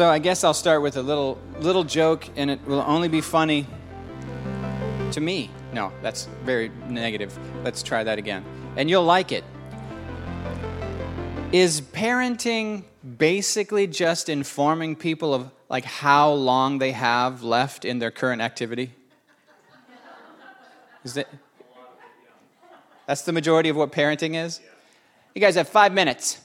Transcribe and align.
So 0.00 0.08
I 0.08 0.18
guess 0.18 0.44
I'll 0.44 0.54
start 0.54 0.80
with 0.80 0.96
a 0.96 1.02
little 1.02 1.36
little 1.58 1.84
joke, 1.84 2.24
and 2.34 2.50
it 2.50 2.66
will 2.66 2.82
only 2.86 3.08
be 3.08 3.20
funny 3.20 3.66
to 5.12 5.20
me. 5.20 5.50
No, 5.74 5.92
that's 6.00 6.26
very 6.42 6.70
negative. 6.88 7.38
Let's 7.64 7.82
try 7.82 8.02
that 8.02 8.16
again, 8.16 8.42
and 8.76 8.88
you'll 8.88 9.04
like 9.04 9.30
it. 9.30 9.44
Is 11.52 11.82
parenting 11.82 12.84
basically 13.18 13.86
just 13.86 14.30
informing 14.30 14.96
people 14.96 15.34
of 15.34 15.50
like 15.68 15.84
how 15.84 16.32
long 16.32 16.78
they 16.78 16.92
have 16.92 17.42
left 17.42 17.84
in 17.84 17.98
their 17.98 18.10
current 18.10 18.40
activity? 18.40 18.94
Is 21.04 21.12
that 21.12 21.28
That's 23.04 23.20
the 23.20 23.32
majority 23.32 23.68
of 23.68 23.76
what 23.76 23.92
parenting 23.92 24.34
is? 24.42 24.62
You 25.34 25.42
guys 25.42 25.56
have 25.56 25.68
5 25.68 25.92
minutes. 25.92 26.40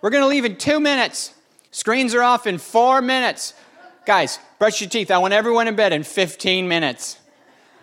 We're 0.00 0.08
going 0.08 0.22
to 0.22 0.28
leave 0.28 0.46
in 0.46 0.56
2 0.56 0.80
minutes. 0.80 1.34
Screens 1.70 2.14
are 2.14 2.22
off 2.22 2.46
in 2.46 2.58
4 2.58 3.00
minutes. 3.00 3.54
Guys, 4.06 4.38
brush 4.58 4.80
your 4.80 4.90
teeth. 4.90 5.10
I 5.10 5.18
want 5.18 5.34
everyone 5.34 5.68
in 5.68 5.76
bed 5.76 5.92
in 5.92 6.02
15 6.02 6.66
minutes. 6.66 7.18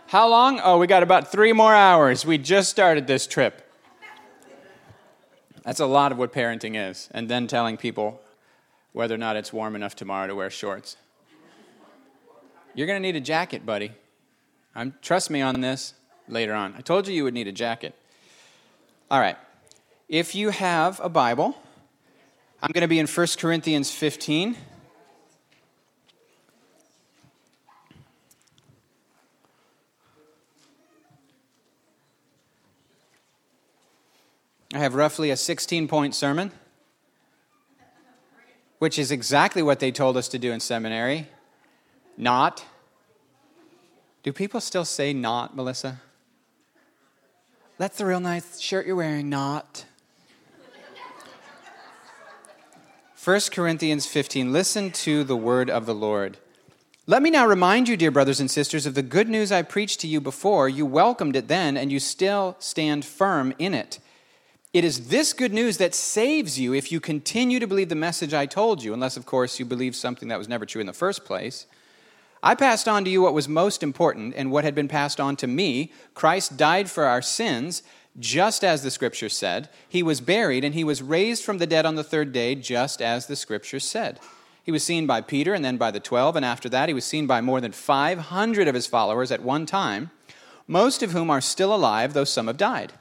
How 0.07 0.27
long? 0.27 0.59
Oh, 0.63 0.77
we 0.77 0.87
got 0.87 1.03
about 1.03 1.31
3 1.31 1.53
more 1.53 1.73
hours. 1.73 2.25
We 2.25 2.37
just 2.37 2.69
started 2.69 3.07
this 3.07 3.27
trip. 3.27 3.63
That's 5.63 5.79
a 5.79 5.85
lot 5.85 6.11
of 6.11 6.17
what 6.17 6.31
parenting 6.31 6.75
is. 6.89 7.09
And 7.11 7.29
then 7.29 7.47
telling 7.47 7.77
people 7.77 8.21
whether 8.93 9.13
or 9.13 9.17
not 9.17 9.35
it's 9.35 9.53
warm 9.53 9.75
enough 9.75 9.95
tomorrow 9.95 10.27
to 10.27 10.35
wear 10.35 10.49
shorts. 10.49 10.97
You're 12.73 12.87
going 12.87 13.01
to 13.01 13.05
need 13.05 13.15
a 13.15 13.21
jacket, 13.21 13.65
buddy. 13.65 13.91
I'm, 14.75 14.95
trust 15.01 15.29
me 15.29 15.41
on 15.41 15.61
this 15.61 15.93
later 16.27 16.53
on. 16.53 16.73
I 16.77 16.81
told 16.81 17.07
you 17.07 17.13
you 17.13 17.23
would 17.23 17.33
need 17.33 17.47
a 17.47 17.51
jacket. 17.51 17.95
All 19.09 19.19
right. 19.19 19.37
If 20.07 20.35
you 20.35 20.51
have 20.51 20.99
a 21.01 21.09
Bible, 21.09 21.57
I'm 22.59 22.71
going 22.71 22.81
to 22.81 22.87
be 22.87 22.97
in 22.97 23.05
1 23.05 23.27
Corinthians 23.37 23.91
15. 23.91 24.57
I 34.73 34.79
have 34.79 34.95
roughly 34.95 35.29
a 35.29 35.37
16 35.37 35.87
point 35.87 36.15
sermon, 36.15 36.51
which 38.79 38.97
is 38.97 39.11
exactly 39.11 39.61
what 39.61 39.79
they 39.79 39.91
told 39.91 40.17
us 40.17 40.27
to 40.29 40.39
do 40.39 40.51
in 40.51 40.59
seminary. 40.59 41.27
Not. 42.17 42.65
Do 44.23 44.33
people 44.33 44.61
still 44.61 44.85
say 44.85 45.13
not, 45.13 45.55
Melissa? 45.55 46.01
That's 47.77 47.99
the 47.99 48.05
real 48.07 48.19
nice 48.19 48.59
shirt 48.59 48.87
you're 48.87 48.95
wearing, 48.95 49.29
not. 49.29 49.85
1 53.27 53.41
Corinthians 53.51 54.05
15. 54.05 54.53
Listen 54.53 54.89
to 54.89 55.25
the 55.25 55.35
word 55.35 55.69
of 55.69 55.85
the 55.85 55.93
Lord. 55.93 56.37
Let 57.07 57.21
me 57.21 57.29
now 57.29 57.45
remind 57.45 57.89
you, 57.89 57.97
dear 57.97 58.09
brothers 58.09 58.39
and 58.39 58.49
sisters, 58.49 58.85
of 58.85 58.93
the 58.93 59.01
good 59.01 59.27
news 59.27 59.51
I 59.51 59.63
preached 59.63 59.99
to 59.99 60.07
you 60.07 60.21
before. 60.21 60.69
You 60.69 60.85
welcomed 60.85 61.35
it 61.35 61.49
then, 61.49 61.75
and 61.75 61.91
you 61.91 61.99
still 61.99 62.55
stand 62.59 63.03
firm 63.03 63.53
in 63.59 63.73
it. 63.73 63.99
It 64.71 64.85
is 64.85 65.09
this 65.09 65.33
good 65.33 65.51
news 65.51 65.75
that 65.75 65.93
saves 65.93 66.57
you 66.57 66.73
if 66.73 66.89
you 66.89 67.01
continue 67.01 67.59
to 67.59 67.67
believe 67.67 67.89
the 67.89 67.95
message 67.95 68.33
I 68.33 68.45
told 68.45 68.81
you, 68.81 68.93
unless, 68.93 69.17
of 69.17 69.25
course, 69.25 69.59
you 69.59 69.65
believe 69.65 69.93
something 69.93 70.29
that 70.29 70.39
was 70.39 70.47
never 70.47 70.65
true 70.65 70.79
in 70.79 70.87
the 70.87 70.93
first 70.93 71.25
place. 71.25 71.65
I 72.41 72.55
passed 72.55 72.87
on 72.87 73.03
to 73.03 73.09
you 73.09 73.21
what 73.21 73.33
was 73.33 73.49
most 73.49 73.83
important 73.83 74.35
and 74.37 74.53
what 74.53 74.63
had 74.63 74.73
been 74.73 74.87
passed 74.87 75.19
on 75.19 75.35
to 75.35 75.47
me. 75.47 75.91
Christ 76.13 76.55
died 76.55 76.89
for 76.89 77.03
our 77.03 77.21
sins, 77.21 77.83
just 78.19 78.63
as 78.63 78.83
the 78.83 78.91
Scripture 78.91 79.29
said. 79.29 79.69
He 79.87 80.03
was 80.03 80.21
buried, 80.21 80.63
and 80.63 80.73
he 80.73 80.83
was 80.83 81.01
raised 81.01 81.43
from 81.43 81.57
the 81.57 81.67
dead 81.67 81.85
on 81.85 81.95
the 81.95 82.03
third 82.03 82.31
day, 82.31 82.55
just 82.55 83.01
as 83.01 83.27
the 83.27 83.35
Scripture 83.35 83.79
said. 83.79 84.19
He 84.63 84.71
was 84.71 84.83
seen 84.83 85.07
by 85.07 85.21
Peter 85.21 85.53
and 85.53 85.63
then 85.63 85.77
by 85.77 85.91
the 85.91 85.99
twelve, 85.99 86.35
and 86.35 86.45
after 86.45 86.67
that, 86.69 86.89
he 86.89 86.93
was 86.93 87.05
seen 87.05 87.25
by 87.25 87.41
more 87.41 87.61
than 87.61 87.71
500 87.71 88.67
of 88.67 88.75
his 88.75 88.87
followers 88.87 89.31
at 89.31 89.41
one 89.41 89.65
time, 89.65 90.11
most 90.67 91.01
of 91.01 91.11
whom 91.11 91.29
are 91.29 91.39
still 91.41 91.73
alive, 91.73 92.13
though 92.13 92.25
some 92.25 92.47
have 92.47 92.57
died. 92.57 92.93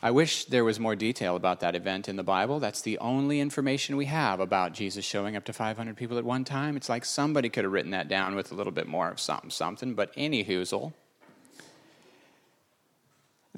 I 0.00 0.12
wish 0.12 0.44
there 0.44 0.64
was 0.64 0.78
more 0.78 0.94
detail 0.94 1.34
about 1.34 1.58
that 1.60 1.74
event 1.74 2.08
in 2.08 2.14
the 2.14 2.22
Bible. 2.22 2.60
That's 2.60 2.80
the 2.80 2.98
only 2.98 3.40
information 3.40 3.96
we 3.96 4.04
have 4.04 4.38
about 4.38 4.72
Jesus 4.72 5.04
showing 5.04 5.34
up 5.34 5.44
to 5.46 5.52
500 5.52 5.96
people 5.96 6.18
at 6.18 6.24
one 6.24 6.44
time. 6.44 6.76
It's 6.76 6.88
like 6.88 7.04
somebody 7.04 7.48
could 7.48 7.64
have 7.64 7.72
written 7.72 7.90
that 7.90 8.06
down 8.06 8.36
with 8.36 8.52
a 8.52 8.54
little 8.54 8.72
bit 8.72 8.86
more 8.86 9.10
of 9.10 9.18
something, 9.18 9.50
something, 9.50 9.94
but 9.94 10.12
any 10.16 10.44
hoozle. 10.44 10.92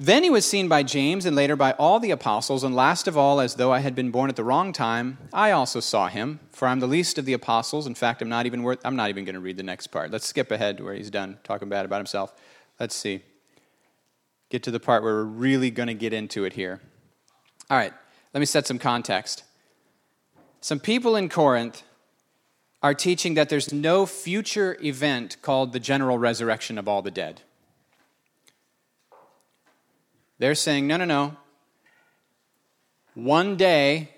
Then 0.03 0.23
he 0.23 0.31
was 0.31 0.47
seen 0.47 0.67
by 0.67 0.81
James 0.81 1.27
and 1.27 1.35
later 1.35 1.55
by 1.55 1.73
all 1.73 1.99
the 1.99 2.09
apostles, 2.09 2.63
and 2.63 2.75
last 2.75 3.07
of 3.07 3.15
all, 3.15 3.39
as 3.39 3.55
though 3.55 3.71
I 3.71 3.79
had 3.79 3.93
been 3.93 4.09
born 4.09 4.31
at 4.31 4.35
the 4.35 4.43
wrong 4.43 4.73
time, 4.73 5.19
I 5.31 5.51
also 5.51 5.79
saw 5.79 6.07
him, 6.07 6.39
for 6.49 6.67
I'm 6.67 6.79
the 6.79 6.87
least 6.87 7.19
of 7.19 7.25
the 7.25 7.33
apostles. 7.33 7.85
In 7.85 7.93
fact, 7.93 8.21
I'm 8.21 8.29
not 8.29 8.47
even 8.47 8.63
worth, 8.63 8.79
I'm 8.83 8.95
not 8.95 9.09
even 9.09 9.25
going 9.25 9.35
to 9.35 9.39
read 9.39 9.57
the 9.57 9.63
next 9.63 9.87
part. 9.87 10.09
Let's 10.09 10.27
skip 10.27 10.49
ahead 10.49 10.77
to 10.77 10.83
where 10.85 10.95
he's 10.95 11.11
done 11.11 11.37
talking 11.43 11.69
bad 11.69 11.85
about 11.85 11.97
himself. 11.97 12.33
Let's 12.79 12.95
see 12.95 13.21
get 14.51 14.63
to 14.63 14.71
the 14.71 14.79
part 14.79 15.01
where 15.01 15.15
we're 15.15 15.23
really 15.23 15.71
going 15.71 15.87
to 15.87 15.93
get 15.93 16.13
into 16.13 16.43
it 16.43 16.53
here. 16.53 16.81
All 17.69 17.77
right, 17.77 17.93
let 18.33 18.39
me 18.39 18.45
set 18.45 18.67
some 18.67 18.77
context. 18.77 19.43
Some 20.59 20.79
people 20.79 21.15
in 21.15 21.29
Corinth 21.29 21.83
are 22.83 22.93
teaching 22.93 23.33
that 23.35 23.49
there's 23.49 23.71
no 23.71 24.05
future 24.05 24.77
event 24.83 25.37
called 25.41 25.71
the 25.71 25.79
general 25.79 26.17
resurrection 26.17 26.77
of 26.77 26.87
all 26.87 27.01
the 27.01 27.11
dead. 27.11 27.41
They're 30.41 30.55
saying, 30.55 30.87
no, 30.87 30.97
no, 30.97 31.05
no. 31.05 31.37
One 33.13 33.57
day 33.57 34.09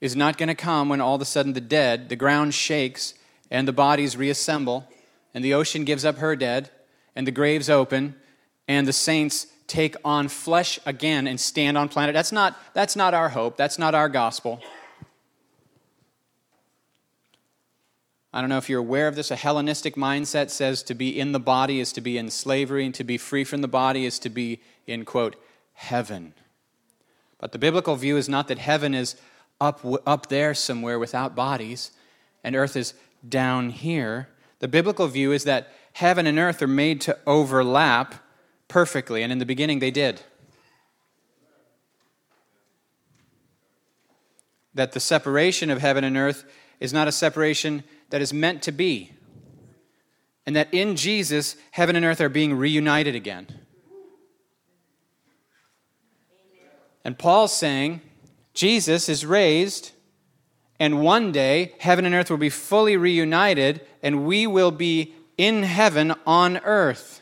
is 0.00 0.16
not 0.16 0.38
going 0.38 0.48
to 0.48 0.54
come 0.54 0.88
when 0.88 1.02
all 1.02 1.16
of 1.16 1.20
a 1.20 1.26
sudden 1.26 1.52
the 1.52 1.60
dead, 1.60 2.08
the 2.08 2.16
ground 2.16 2.54
shakes, 2.54 3.12
and 3.50 3.68
the 3.68 3.72
bodies 3.74 4.16
reassemble, 4.16 4.88
and 5.34 5.44
the 5.44 5.52
ocean 5.52 5.84
gives 5.84 6.06
up 6.06 6.16
her 6.16 6.36
dead, 6.36 6.70
and 7.14 7.26
the 7.26 7.32
graves 7.32 7.68
open, 7.68 8.14
and 8.66 8.88
the 8.88 8.94
saints 8.94 9.48
take 9.66 9.94
on 10.06 10.28
flesh 10.28 10.80
again 10.86 11.26
and 11.26 11.38
stand 11.38 11.76
on 11.76 11.90
planet. 11.90 12.14
That's 12.14 12.32
not, 12.32 12.58
that's 12.72 12.96
not 12.96 13.12
our 13.12 13.28
hope. 13.28 13.58
That's 13.58 13.78
not 13.78 13.94
our 13.94 14.08
gospel. 14.08 14.62
I 18.36 18.40
don't 18.42 18.50
know 18.50 18.58
if 18.58 18.68
you're 18.68 18.80
aware 18.80 19.08
of 19.08 19.16
this. 19.16 19.30
A 19.30 19.34
Hellenistic 19.34 19.94
mindset 19.94 20.50
says 20.50 20.82
to 20.82 20.94
be 20.94 21.18
in 21.18 21.32
the 21.32 21.40
body 21.40 21.80
is 21.80 21.90
to 21.94 22.02
be 22.02 22.18
in 22.18 22.28
slavery, 22.28 22.84
and 22.84 22.94
to 22.94 23.02
be 23.02 23.16
free 23.16 23.44
from 23.44 23.62
the 23.62 23.66
body 23.66 24.04
is 24.04 24.18
to 24.18 24.28
be 24.28 24.60
in, 24.86 25.06
quote, 25.06 25.36
heaven. 25.72 26.34
But 27.38 27.52
the 27.52 27.58
biblical 27.58 27.96
view 27.96 28.18
is 28.18 28.28
not 28.28 28.48
that 28.48 28.58
heaven 28.58 28.92
is 28.92 29.16
up, 29.58 29.80
up 30.06 30.28
there 30.28 30.52
somewhere 30.52 30.98
without 30.98 31.34
bodies, 31.34 31.92
and 32.44 32.54
earth 32.54 32.76
is 32.76 32.92
down 33.26 33.70
here. 33.70 34.28
The 34.58 34.68
biblical 34.68 35.06
view 35.08 35.32
is 35.32 35.44
that 35.44 35.72
heaven 35.94 36.26
and 36.26 36.38
earth 36.38 36.60
are 36.60 36.66
made 36.66 37.00
to 37.02 37.18
overlap 37.26 38.16
perfectly, 38.68 39.22
and 39.22 39.32
in 39.32 39.38
the 39.38 39.46
beginning 39.46 39.78
they 39.78 39.90
did. 39.90 40.20
That 44.74 44.92
the 44.92 45.00
separation 45.00 45.70
of 45.70 45.80
heaven 45.80 46.04
and 46.04 46.18
earth 46.18 46.44
is 46.80 46.92
not 46.92 47.08
a 47.08 47.12
separation 47.12 47.82
that 48.10 48.20
is 48.20 48.32
meant 48.32 48.62
to 48.62 48.72
be. 48.72 49.12
And 50.46 50.54
that 50.54 50.72
in 50.72 50.96
Jesus, 50.96 51.56
heaven 51.72 51.96
and 51.96 52.04
earth 52.04 52.20
are 52.20 52.28
being 52.28 52.54
reunited 52.54 53.14
again. 53.14 53.48
And 57.04 57.18
Paul's 57.18 57.56
saying, 57.56 58.00
Jesus 58.52 59.08
is 59.08 59.24
raised, 59.24 59.92
and 60.80 61.02
one 61.02 61.30
day 61.30 61.74
heaven 61.78 62.04
and 62.04 62.14
earth 62.14 62.30
will 62.30 62.36
be 62.36 62.50
fully 62.50 62.96
reunited, 62.96 63.80
and 64.02 64.26
we 64.26 64.46
will 64.46 64.70
be 64.70 65.14
in 65.36 65.62
heaven 65.62 66.14
on 66.26 66.58
earth 66.58 67.20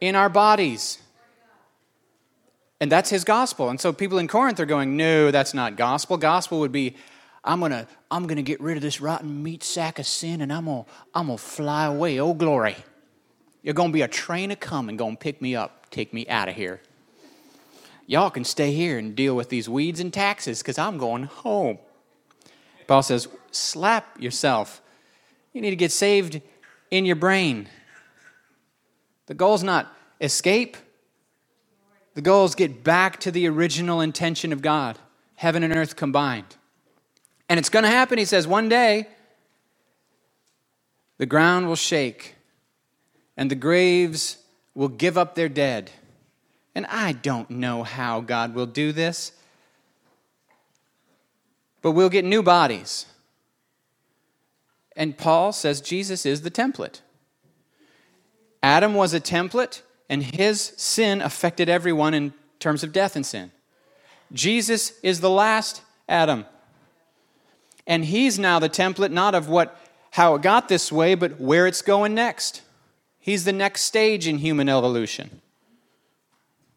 in 0.00 0.14
our 0.14 0.28
bodies. 0.28 0.98
And 2.80 2.92
that's 2.92 3.08
his 3.08 3.24
gospel. 3.24 3.70
And 3.70 3.80
so 3.80 3.92
people 3.92 4.18
in 4.18 4.28
Corinth 4.28 4.60
are 4.60 4.66
going, 4.66 4.96
no, 4.96 5.30
that's 5.30 5.54
not 5.54 5.76
gospel. 5.76 6.16
Gospel 6.18 6.60
would 6.60 6.72
be, 6.72 6.96
I'm 7.42 7.60
gonna, 7.60 7.86
I'm 8.10 8.26
gonna 8.26 8.42
get 8.42 8.60
rid 8.60 8.76
of 8.76 8.82
this 8.82 9.00
rotten 9.00 9.42
meat 9.42 9.62
sack 9.62 9.98
of 9.98 10.06
sin 10.06 10.40
and 10.40 10.52
I'm 10.52 10.66
gonna, 10.66 10.84
I'm 11.14 11.26
gonna 11.26 11.38
fly 11.38 11.86
away. 11.86 12.20
Oh 12.20 12.34
glory. 12.34 12.76
You're 13.62 13.74
gonna 13.74 13.92
be 13.92 14.02
a 14.02 14.08
train 14.08 14.50
of 14.52 14.60
coming, 14.60 14.96
gonna 14.96 15.16
pick 15.16 15.42
me 15.42 15.56
up, 15.56 15.90
take 15.90 16.14
me 16.14 16.26
out 16.28 16.48
of 16.48 16.54
here. 16.54 16.80
Y'all 18.06 18.30
can 18.30 18.44
stay 18.44 18.72
here 18.72 18.98
and 18.98 19.16
deal 19.16 19.34
with 19.34 19.48
these 19.48 19.68
weeds 19.68 19.98
and 19.98 20.12
taxes, 20.12 20.60
because 20.60 20.78
I'm 20.78 20.96
going 20.96 21.24
home. 21.24 21.78
Paul 22.86 23.02
says, 23.02 23.26
slap 23.50 24.20
yourself. 24.20 24.80
You 25.52 25.60
need 25.60 25.70
to 25.70 25.76
get 25.76 25.90
saved 25.90 26.40
in 26.92 27.04
your 27.04 27.16
brain. 27.16 27.68
The 29.26 29.34
goal 29.34 29.54
is 29.54 29.64
not 29.64 29.92
escape. 30.20 30.76
The 32.14 32.22
goal 32.22 32.44
is 32.44 32.54
get 32.54 32.84
back 32.84 33.18
to 33.20 33.32
the 33.32 33.48
original 33.48 34.00
intention 34.00 34.52
of 34.52 34.62
God, 34.62 35.00
heaven 35.34 35.64
and 35.64 35.74
earth 35.74 35.96
combined. 35.96 36.56
And 37.48 37.58
it's 37.58 37.68
going 37.68 37.84
to 37.84 37.88
happen, 37.88 38.18
he 38.18 38.24
says, 38.24 38.46
one 38.46 38.68
day 38.68 39.08
the 41.18 41.26
ground 41.26 41.68
will 41.68 41.76
shake 41.76 42.34
and 43.36 43.50
the 43.50 43.54
graves 43.54 44.38
will 44.74 44.88
give 44.88 45.16
up 45.16 45.34
their 45.34 45.48
dead. 45.48 45.90
And 46.74 46.86
I 46.86 47.12
don't 47.12 47.48
know 47.50 47.82
how 47.82 48.20
God 48.20 48.54
will 48.54 48.66
do 48.66 48.92
this. 48.92 49.32
but 51.86 51.92
we'll 51.92 52.08
get 52.08 52.24
new 52.24 52.42
bodies. 52.42 53.06
And 54.96 55.16
Paul 55.16 55.52
says 55.52 55.80
Jesus 55.80 56.26
is 56.26 56.42
the 56.42 56.50
template. 56.50 57.00
Adam 58.60 58.92
was 58.94 59.14
a 59.14 59.20
template, 59.20 59.82
and 60.10 60.20
his 60.20 60.72
sin 60.76 61.22
affected 61.22 61.68
everyone 61.68 62.12
in 62.12 62.34
terms 62.58 62.82
of 62.82 62.92
death 62.92 63.14
and 63.14 63.24
sin. 63.24 63.52
Jesus 64.32 64.98
is 65.04 65.20
the 65.20 65.30
last 65.30 65.82
Adam. 66.08 66.44
And 67.86 68.04
he's 68.04 68.38
now 68.38 68.58
the 68.58 68.68
template 68.68 69.12
not 69.12 69.34
of 69.34 69.48
what 69.48 69.78
how 70.12 70.34
it 70.34 70.42
got 70.42 70.68
this 70.68 70.90
way, 70.90 71.14
but 71.14 71.38
where 71.38 71.66
it's 71.66 71.82
going 71.82 72.14
next. 72.14 72.62
He's 73.18 73.44
the 73.44 73.52
next 73.52 73.82
stage 73.82 74.26
in 74.26 74.38
human 74.38 74.68
evolution. 74.68 75.42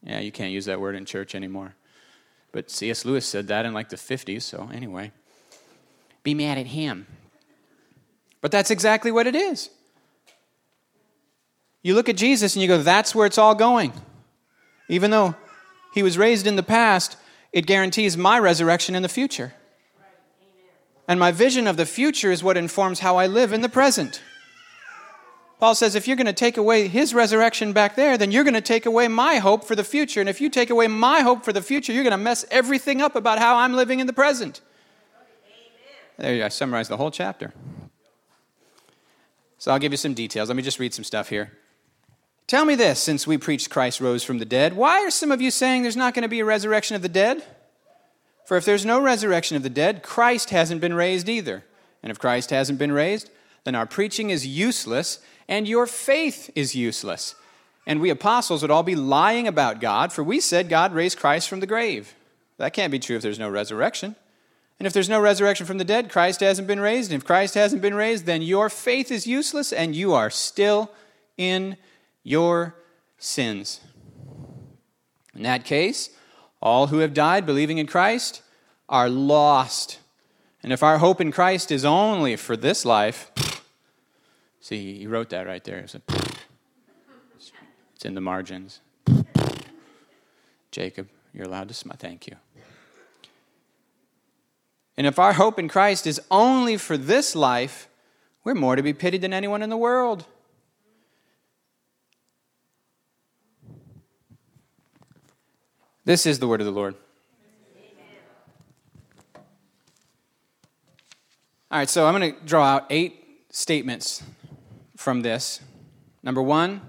Yeah, 0.02 0.20
you 0.20 0.30
can't 0.30 0.52
use 0.52 0.66
that 0.66 0.80
word 0.80 0.94
in 0.94 1.04
church 1.04 1.34
anymore. 1.34 1.74
But 2.52 2.70
C.S. 2.70 3.04
Lewis 3.04 3.26
said 3.26 3.48
that 3.48 3.64
in 3.64 3.72
like 3.72 3.88
the 3.88 3.96
50s, 3.96 4.42
so 4.42 4.68
anyway. 4.72 5.12
Be 6.22 6.34
mad 6.34 6.58
at 6.58 6.66
him. 6.66 7.06
But 8.40 8.50
that's 8.50 8.70
exactly 8.70 9.10
what 9.12 9.26
it 9.26 9.34
is. 9.34 9.70
You 11.82 11.94
look 11.94 12.08
at 12.08 12.16
Jesus 12.16 12.54
and 12.54 12.62
you 12.62 12.68
go, 12.68 12.82
that's 12.82 13.14
where 13.14 13.26
it's 13.26 13.38
all 13.38 13.54
going. 13.54 13.92
Even 14.88 15.10
though 15.10 15.34
he 15.94 16.02
was 16.02 16.18
raised 16.18 16.46
in 16.46 16.56
the 16.56 16.62
past, 16.62 17.16
it 17.52 17.66
guarantees 17.66 18.16
my 18.16 18.38
resurrection 18.38 18.94
in 18.94 19.02
the 19.02 19.08
future. 19.08 19.54
And 21.10 21.18
my 21.18 21.32
vision 21.32 21.66
of 21.66 21.76
the 21.76 21.86
future 21.86 22.30
is 22.30 22.44
what 22.44 22.56
informs 22.56 23.00
how 23.00 23.16
I 23.16 23.26
live 23.26 23.52
in 23.52 23.62
the 23.62 23.68
present. 23.68 24.22
Paul 25.58 25.74
says 25.74 25.96
if 25.96 26.06
you're 26.06 26.16
going 26.16 26.28
to 26.28 26.32
take 26.32 26.56
away 26.56 26.86
his 26.86 27.12
resurrection 27.12 27.72
back 27.72 27.96
there, 27.96 28.16
then 28.16 28.30
you're 28.30 28.44
going 28.44 28.54
to 28.54 28.60
take 28.60 28.86
away 28.86 29.08
my 29.08 29.38
hope 29.38 29.64
for 29.64 29.74
the 29.74 29.82
future. 29.82 30.20
And 30.20 30.28
if 30.28 30.40
you 30.40 30.48
take 30.48 30.70
away 30.70 30.86
my 30.86 31.22
hope 31.22 31.44
for 31.44 31.52
the 31.52 31.62
future, 31.62 31.92
you're 31.92 32.04
going 32.04 32.12
to 32.12 32.16
mess 32.16 32.44
everything 32.52 33.02
up 33.02 33.16
about 33.16 33.40
how 33.40 33.56
I'm 33.56 33.72
living 33.74 33.98
in 33.98 34.06
the 34.06 34.12
present. 34.12 34.60
There 36.16 36.32
you 36.32 36.42
go. 36.42 36.46
I 36.46 36.48
summarized 36.48 36.90
the 36.90 36.96
whole 36.96 37.10
chapter. 37.10 37.52
So 39.58 39.72
I'll 39.72 39.80
give 39.80 39.92
you 39.92 39.98
some 39.98 40.14
details. 40.14 40.48
Let 40.48 40.54
me 40.54 40.62
just 40.62 40.78
read 40.78 40.94
some 40.94 41.04
stuff 41.04 41.28
here. 41.28 41.50
Tell 42.46 42.64
me 42.64 42.76
this 42.76 43.00
since 43.00 43.26
we 43.26 43.36
preached 43.36 43.68
Christ 43.68 44.00
rose 44.00 44.22
from 44.22 44.38
the 44.38 44.44
dead, 44.44 44.76
why 44.76 45.04
are 45.04 45.10
some 45.10 45.32
of 45.32 45.40
you 45.40 45.50
saying 45.50 45.82
there's 45.82 45.96
not 45.96 46.14
going 46.14 46.22
to 46.22 46.28
be 46.28 46.38
a 46.38 46.44
resurrection 46.44 46.94
of 46.94 47.02
the 47.02 47.08
dead? 47.08 47.42
For 48.50 48.56
if 48.56 48.64
there's 48.64 48.84
no 48.84 49.00
resurrection 49.00 49.56
of 49.56 49.62
the 49.62 49.70
dead, 49.70 50.02
Christ 50.02 50.50
hasn't 50.50 50.80
been 50.80 50.94
raised 50.94 51.28
either. 51.28 51.62
And 52.02 52.10
if 52.10 52.18
Christ 52.18 52.50
hasn't 52.50 52.80
been 52.80 52.90
raised, 52.90 53.30
then 53.62 53.76
our 53.76 53.86
preaching 53.86 54.30
is 54.30 54.44
useless 54.44 55.20
and 55.46 55.68
your 55.68 55.86
faith 55.86 56.50
is 56.56 56.74
useless. 56.74 57.36
And 57.86 58.00
we 58.00 58.10
apostles 58.10 58.62
would 58.62 58.70
all 58.72 58.82
be 58.82 58.96
lying 58.96 59.46
about 59.46 59.80
God, 59.80 60.12
for 60.12 60.24
we 60.24 60.40
said 60.40 60.68
God 60.68 60.92
raised 60.92 61.16
Christ 61.16 61.48
from 61.48 61.60
the 61.60 61.66
grave. 61.68 62.16
That 62.56 62.72
can't 62.72 62.90
be 62.90 62.98
true 62.98 63.14
if 63.14 63.22
there's 63.22 63.38
no 63.38 63.48
resurrection. 63.48 64.16
And 64.80 64.86
if 64.88 64.92
there's 64.92 65.08
no 65.08 65.20
resurrection 65.20 65.64
from 65.64 65.78
the 65.78 65.84
dead, 65.84 66.10
Christ 66.10 66.40
hasn't 66.40 66.66
been 66.66 66.80
raised. 66.80 67.12
And 67.12 67.22
if 67.22 67.24
Christ 67.24 67.54
hasn't 67.54 67.82
been 67.82 67.94
raised, 67.94 68.26
then 68.26 68.42
your 68.42 68.68
faith 68.68 69.12
is 69.12 69.28
useless 69.28 69.72
and 69.72 69.94
you 69.94 70.12
are 70.12 70.28
still 70.28 70.90
in 71.36 71.76
your 72.24 72.74
sins. 73.16 73.80
In 75.36 75.44
that 75.44 75.64
case, 75.64 76.10
all 76.62 76.88
who 76.88 76.98
have 76.98 77.14
died 77.14 77.46
believing 77.46 77.78
in 77.78 77.86
Christ 77.86 78.42
are 78.88 79.08
lost. 79.08 79.98
And 80.62 80.72
if 80.72 80.82
our 80.82 80.98
hope 80.98 81.20
in 81.20 81.32
Christ 81.32 81.70
is 81.70 81.84
only 81.84 82.36
for 82.36 82.56
this 82.56 82.84
life, 82.84 83.30
see, 84.60 84.98
he 84.98 85.06
wrote 85.06 85.30
that 85.30 85.46
right 85.46 85.64
there. 85.64 85.78
It's 85.78 85.96
in 88.04 88.14
the 88.14 88.20
margins. 88.20 88.80
Jacob, 90.70 91.08
you're 91.32 91.46
allowed 91.46 91.68
to 91.68 91.74
smile. 91.74 91.96
Thank 91.98 92.26
you. 92.26 92.36
And 94.96 95.06
if 95.06 95.18
our 95.18 95.32
hope 95.32 95.58
in 95.58 95.68
Christ 95.68 96.06
is 96.06 96.20
only 96.30 96.76
for 96.76 96.98
this 96.98 97.34
life, 97.34 97.88
we're 98.44 98.54
more 98.54 98.76
to 98.76 98.82
be 98.82 98.92
pitied 98.92 99.22
than 99.22 99.32
anyone 99.32 99.62
in 99.62 99.70
the 99.70 99.76
world. 99.76 100.26
This 106.10 106.26
is 106.26 106.40
the 106.40 106.48
word 106.48 106.60
of 106.60 106.64
the 106.64 106.72
Lord. 106.72 106.96
All 111.70 111.78
right, 111.78 111.88
so 111.88 112.04
I'm 112.04 112.18
going 112.18 112.34
to 112.34 112.40
draw 112.44 112.64
out 112.64 112.86
eight 112.90 113.44
statements 113.50 114.20
from 114.96 115.22
this. 115.22 115.60
Number 116.24 116.42
one, 116.42 116.80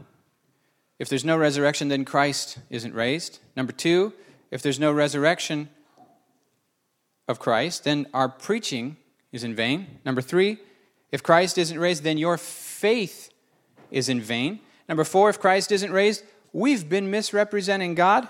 if 0.98 1.08
there's 1.08 1.24
no 1.24 1.38
resurrection, 1.38 1.88
then 1.88 2.04
Christ 2.04 2.58
isn't 2.72 2.96
raised. 2.96 3.38
Number 3.56 3.72
two, 3.72 4.12
if 4.50 4.64
there's 4.64 4.80
no 4.80 4.92
resurrection 4.92 5.70
of 7.28 7.38
Christ, 7.38 7.84
then 7.84 8.08
our 8.16 8.28
preaching 8.28 8.98
is 9.32 9.44
in 9.44 9.54
vain. 9.54 10.00
Number 10.04 10.24
three, 10.24 10.58
if 11.12 11.22
Christ 11.22 11.60
isn't 11.60 11.78
raised, 11.78 12.02
then 12.02 12.18
your 12.18 12.40
faith 12.40 13.30
is 13.92 14.10
in 14.10 14.20
vain. 14.20 14.62
Number 14.90 15.04
four, 15.04 15.30
if 15.30 15.40
Christ 15.40 15.72
isn't 15.72 15.92
raised, 15.92 16.24
we've 16.54 16.90
been 16.90 17.12
misrepresenting 17.12 17.94
God. 17.94 18.28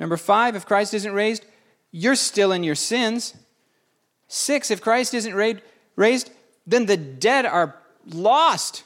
Number 0.00 0.16
five, 0.16 0.56
if 0.56 0.66
Christ 0.66 0.94
isn't 0.94 1.12
raised, 1.12 1.44
you're 1.90 2.16
still 2.16 2.52
in 2.52 2.64
your 2.64 2.74
sins. 2.74 3.34
Six, 4.28 4.70
if 4.70 4.80
Christ 4.80 5.14
isn't 5.14 5.34
raised, 5.96 6.30
then 6.66 6.86
the 6.86 6.96
dead 6.96 7.46
are 7.46 7.76
lost. 8.06 8.84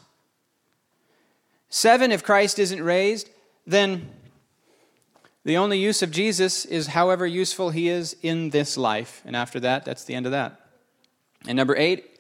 Seven, 1.71 2.13
if 2.13 2.23
Christ 2.23 2.59
isn't 2.59 2.83
raised, 2.83 3.31
then 3.67 4.11
the 5.45 5.57
only 5.57 5.79
use 5.79 6.03
of 6.03 6.11
Jesus 6.11 6.65
is 6.65 6.89
however 6.89 7.27
useful 7.27 7.71
he 7.71 7.89
is 7.89 8.17
in 8.23 8.51
this 8.51 8.77
life. 8.77 9.23
And 9.25 9.35
after 9.35 9.59
that, 9.61 9.85
that's 9.85 10.05
the 10.05 10.15
end 10.15 10.27
of 10.27 10.33
that. 10.33 10.61
And 11.47 11.57
number 11.57 11.77
eight, 11.77 12.19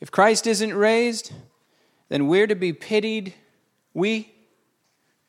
if 0.00 0.10
Christ 0.10 0.46
isn't 0.46 0.74
raised, 0.74 1.32
then 2.08 2.26
we're 2.26 2.46
to 2.46 2.54
be 2.54 2.72
pitied. 2.72 3.34
We, 3.94 4.32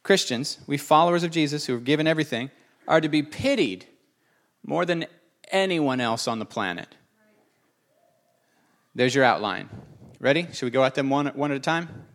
Christians, 0.04 0.60
we 0.68 0.78
followers 0.78 1.24
of 1.24 1.32
Jesus 1.32 1.66
who 1.66 1.74
have 1.74 1.86
given 1.86 2.08
everything, 2.08 2.52
are 2.88 3.02
to 3.02 3.10
be 3.10 3.24
pitied 3.24 3.86
more 4.66 4.86
than 4.86 5.06
anyone 5.52 6.00
else 6.00 6.28
on 6.28 6.40
the 6.40 6.46
planet. 6.46 6.88
There's 8.96 9.14
your 9.14 9.24
outline. 9.24 9.70
Ready? 10.20 10.48
Should 10.54 10.66
we 10.66 10.72
go 10.72 10.84
at 10.84 10.96
them 10.96 11.10
one, 11.10 11.28
one 11.28 11.52
at 11.52 11.58
a 11.58 11.60
time? 11.60 12.06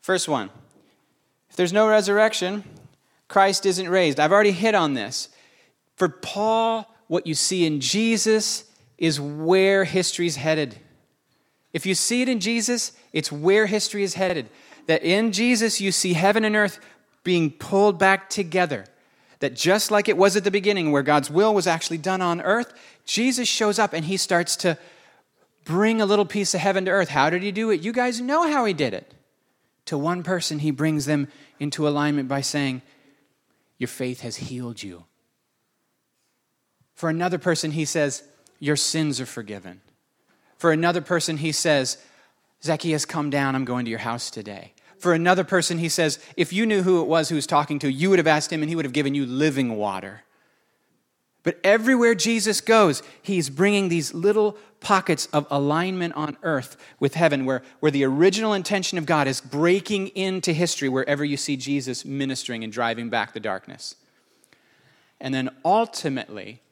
First 0.00 0.28
one. 0.28 0.50
If 1.50 1.56
there's 1.56 1.72
no 1.72 1.88
resurrection, 1.88 2.64
Christ 3.28 3.66
isn't 3.66 3.88
raised. 3.88 4.20
I've 4.20 4.32
already 4.32 4.52
hit 4.52 4.74
on 4.74 4.94
this. 4.94 5.28
For 5.96 6.08
Paul, 6.08 6.92
what 7.08 7.26
you 7.26 7.34
see 7.34 7.66
in 7.66 7.80
Jesus 7.80 8.64
is 8.98 9.20
where 9.20 9.84
history's 9.84 10.36
headed. 10.36 10.76
If 11.72 11.86
you 11.86 11.94
see 11.94 12.22
it 12.22 12.28
in 12.28 12.40
Jesus, 12.40 12.92
it's 13.12 13.32
where 13.32 13.66
history 13.66 14.02
is 14.02 14.14
headed. 14.14 14.48
That 14.86 15.02
in 15.02 15.32
Jesus, 15.32 15.80
you 15.80 15.92
see 15.92 16.12
heaven 16.12 16.44
and 16.44 16.56
earth 16.56 16.78
being 17.24 17.50
pulled 17.50 17.98
back 17.98 18.30
together. 18.30 18.86
That 19.40 19.54
just 19.54 19.90
like 19.90 20.08
it 20.08 20.16
was 20.16 20.36
at 20.36 20.44
the 20.44 20.50
beginning, 20.52 20.92
where 20.92 21.02
God's 21.02 21.28
will 21.28 21.52
was 21.52 21.66
actually 21.66 21.98
done 21.98 22.22
on 22.22 22.40
earth, 22.40 22.72
Jesus 23.04 23.48
shows 23.48 23.78
up 23.78 23.92
and 23.92 24.04
he 24.04 24.16
starts 24.16 24.54
to 24.56 24.78
bring 25.64 26.00
a 26.00 26.06
little 26.06 26.24
piece 26.24 26.54
of 26.54 26.60
heaven 26.60 26.84
to 26.84 26.90
earth. 26.92 27.08
How 27.08 27.28
did 27.28 27.42
he 27.42 27.50
do 27.50 27.70
it? 27.70 27.80
You 27.80 27.92
guys 27.92 28.20
know 28.20 28.48
how 28.48 28.64
he 28.64 28.72
did 28.72 28.94
it. 28.94 29.14
To 29.86 29.98
one 29.98 30.22
person, 30.22 30.60
he 30.60 30.70
brings 30.70 31.06
them 31.06 31.28
into 31.58 31.88
alignment 31.88 32.28
by 32.28 32.40
saying, 32.40 32.82
Your 33.78 33.88
faith 33.88 34.20
has 34.20 34.36
healed 34.36 34.82
you. 34.82 35.04
For 36.94 37.08
another 37.10 37.38
person, 37.38 37.72
he 37.72 37.84
says, 37.84 38.22
Your 38.60 38.76
sins 38.76 39.20
are 39.20 39.26
forgiven. 39.26 39.80
For 40.56 40.70
another 40.70 41.00
person, 41.00 41.38
he 41.38 41.50
says, 41.50 41.98
Zacchaeus, 42.62 43.04
come 43.04 43.30
down. 43.30 43.56
I'm 43.56 43.64
going 43.64 43.84
to 43.86 43.90
your 43.90 43.98
house 43.98 44.30
today. 44.30 44.72
For 45.02 45.14
another 45.14 45.42
person, 45.42 45.78
he 45.78 45.88
says, 45.88 46.20
If 46.36 46.52
you 46.52 46.64
knew 46.64 46.84
who 46.84 47.00
it 47.00 47.08
was 47.08 47.28
who 47.28 47.34
was 47.34 47.44
talking 47.44 47.80
to, 47.80 47.90
you 47.90 48.08
would 48.08 48.20
have 48.20 48.28
asked 48.28 48.52
him 48.52 48.62
and 48.62 48.70
he 48.70 48.76
would 48.76 48.84
have 48.84 48.92
given 48.92 49.16
you 49.16 49.26
living 49.26 49.76
water. 49.76 50.22
But 51.42 51.58
everywhere 51.64 52.14
Jesus 52.14 52.60
goes, 52.60 53.02
he's 53.20 53.50
bringing 53.50 53.88
these 53.88 54.14
little 54.14 54.56
pockets 54.78 55.26
of 55.32 55.44
alignment 55.50 56.14
on 56.14 56.36
earth 56.44 56.76
with 57.00 57.14
heaven, 57.14 57.44
where, 57.44 57.64
where 57.80 57.90
the 57.90 58.04
original 58.04 58.52
intention 58.52 58.96
of 58.96 59.04
God 59.04 59.26
is 59.26 59.40
breaking 59.40 60.06
into 60.10 60.52
history 60.52 60.88
wherever 60.88 61.24
you 61.24 61.36
see 61.36 61.56
Jesus 61.56 62.04
ministering 62.04 62.62
and 62.62 62.72
driving 62.72 63.10
back 63.10 63.32
the 63.32 63.40
darkness. 63.40 63.96
And 65.20 65.34
then 65.34 65.50
ultimately, 65.64 66.62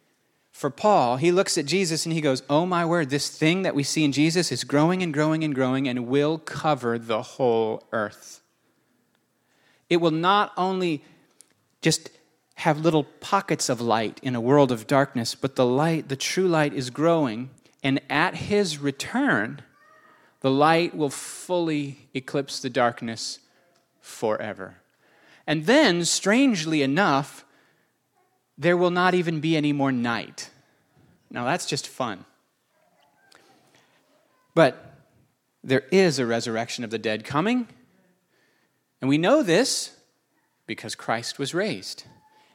for 0.61 0.69
Paul, 0.69 1.17
he 1.17 1.33
looks 1.33 1.57
at 1.57 1.64
Jesus 1.64 2.05
and 2.05 2.12
he 2.12 2.21
goes, 2.21 2.43
Oh 2.50 2.67
my 2.67 2.85
word, 2.85 3.09
this 3.09 3.31
thing 3.31 3.62
that 3.62 3.75
we 3.75 3.83
see 3.83 4.05
in 4.05 4.12
Jesus 4.12 4.52
is 4.52 4.62
growing 4.62 5.02
and 5.02 5.11
growing 5.11 5.43
and 5.43 5.55
growing 5.55 5.88
and 5.88 6.07
will 6.07 6.37
cover 6.37 6.99
the 6.99 7.23
whole 7.23 7.83
earth. 7.93 8.43
It 9.88 10.02
will 10.02 10.11
not 10.11 10.52
only 10.59 11.02
just 11.81 12.11
have 12.57 12.79
little 12.79 13.05
pockets 13.05 13.71
of 13.71 13.81
light 13.81 14.21
in 14.23 14.35
a 14.35 14.40
world 14.40 14.71
of 14.71 14.87
darkness, 14.87 15.35
but 15.35 15.57
the 15.57 15.64
light, 15.64 16.11
the 16.11 16.14
true 16.14 16.47
light, 16.47 16.75
is 16.75 16.90
growing. 16.90 17.49
And 17.83 17.99
at 18.11 18.35
his 18.35 18.76
return, 18.76 19.62
the 20.40 20.50
light 20.50 20.95
will 20.95 21.09
fully 21.09 22.11
eclipse 22.12 22.61
the 22.61 22.69
darkness 22.69 23.38
forever. 24.02 24.76
And 25.47 25.64
then, 25.64 26.05
strangely 26.05 26.83
enough, 26.83 27.47
there 28.61 28.76
will 28.76 28.90
not 28.90 29.14
even 29.14 29.40
be 29.40 29.57
any 29.57 29.73
more 29.73 29.90
night. 29.90 30.50
Now 31.31 31.47
that's 31.47 31.64
just 31.64 31.88
fun. 31.88 32.26
But 34.55 34.99
there 35.64 35.85
is 35.90 36.19
a 36.19 36.26
resurrection 36.26 36.85
of 36.85 36.90
the 36.90 36.99
dead 36.99 37.25
coming. 37.25 37.69
And 39.00 39.09
we 39.09 39.17
know 39.17 39.43
this 39.43 39.97
because 40.67 40.95
Christ 40.95 41.38
was 41.38 41.55
raised. 41.55 42.05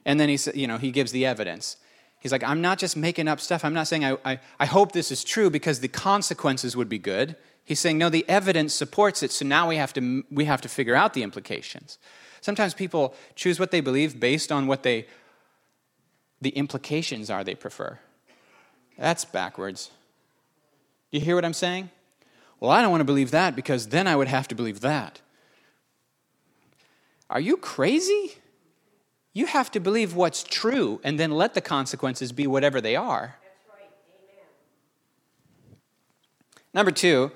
And 0.06 0.20
then 0.20 0.30
he, 0.30 0.38
you 0.54 0.68
know, 0.68 0.78
he 0.78 0.92
gives 0.92 1.12
the 1.12 1.26
evidence. 1.26 1.78
He's 2.20 2.32
like, 2.32 2.44
I'm 2.44 2.62
not 2.62 2.78
just 2.78 2.96
making 2.96 3.28
up 3.28 3.40
stuff. 3.40 3.66
I'm 3.66 3.74
not 3.74 3.88
saying 3.88 4.06
I, 4.06 4.18
I, 4.24 4.40
I 4.60 4.66
hope 4.68 4.92
this 4.92 5.12
is 5.12 5.24
true 5.24 5.50
because 5.50 5.80
the 5.80 5.88
consequences 5.88 6.78
would 6.78 6.90
be 6.90 7.00
good. 7.00 7.36
He's 7.64 7.80
saying, 7.80 7.98
no, 7.98 8.10
the 8.10 8.26
evidence 8.30 8.76
supports 8.76 9.24
it, 9.24 9.32
so 9.32 9.44
now 9.44 9.68
we 9.68 9.78
have 9.78 9.92
to, 9.94 10.24
we 10.30 10.46
have 10.46 10.62
to 10.62 10.70
figure 10.70 10.94
out 10.94 11.16
the 11.16 11.24
implications. 11.24 11.98
Sometimes 12.42 12.76
people 12.76 13.16
choose 13.34 13.60
what 13.60 13.72
they 13.72 13.82
believe 13.82 14.20
based 14.20 14.52
on 14.52 14.68
what 14.68 14.84
they, 14.84 15.08
the 16.42 16.50
implications 16.52 17.30
are 17.30 17.44
they 17.44 17.56
prefer. 17.56 18.00
That's 18.98 19.26
backwards. 19.26 19.92
Do 21.12 21.20
you 21.20 21.26
hear 21.26 21.36
what 21.36 21.46
I'm 21.46 21.54
saying? 21.54 21.90
Well, 22.60 22.72
I 22.72 22.82
don't 22.82 22.92
want 22.92 23.02
to 23.02 23.06
believe 23.06 23.32
that 23.32 23.56
because 23.56 23.88
then 23.88 24.08
I 24.08 24.16
would 24.16 24.28
have 24.28 24.48
to 24.50 24.56
believe 24.56 24.82
that. 24.82 25.22
Are 27.30 27.40
you 27.40 27.58
crazy? 27.58 28.34
You 29.34 29.48
have 29.48 29.70
to 29.72 29.80
believe 29.80 30.16
what's 30.16 30.44
true 30.44 31.02
and 31.04 31.20
then 31.20 31.32
let 31.32 31.54
the 31.54 31.62
consequences 31.62 32.32
be 32.32 32.48
whatever 32.48 32.80
they 32.80 32.96
are. 32.96 33.36
Right. 33.70 33.90
Number 36.74 36.92
two, 36.92 37.32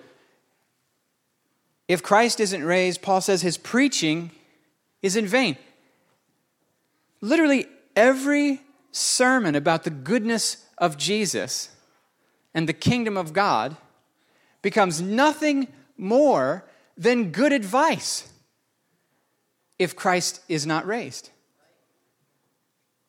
if 1.87 2.03
Christ 2.03 2.39
isn't 2.39 2.63
raised, 2.63 3.01
Paul 3.01 3.19
says 3.19 3.41
his 3.41 3.57
preaching 3.57 4.31
is 5.01 5.15
in 5.15 5.25
vain. 5.25 5.57
Literally 7.19 7.65
every 7.95 8.61
sermon 8.91 9.55
about 9.55 9.83
the 9.83 9.89
goodness 9.89 10.65
of 10.77 10.97
Jesus 10.97 11.69
and 12.53 12.67
the 12.67 12.73
kingdom 12.73 13.17
of 13.17 13.33
God 13.33 13.77
becomes 14.61 15.01
nothing 15.01 15.67
more 15.97 16.65
than 16.97 17.31
good 17.31 17.53
advice 17.53 18.31
if 19.77 19.95
Christ 19.95 20.41
is 20.49 20.65
not 20.65 20.85
raised. 20.85 21.29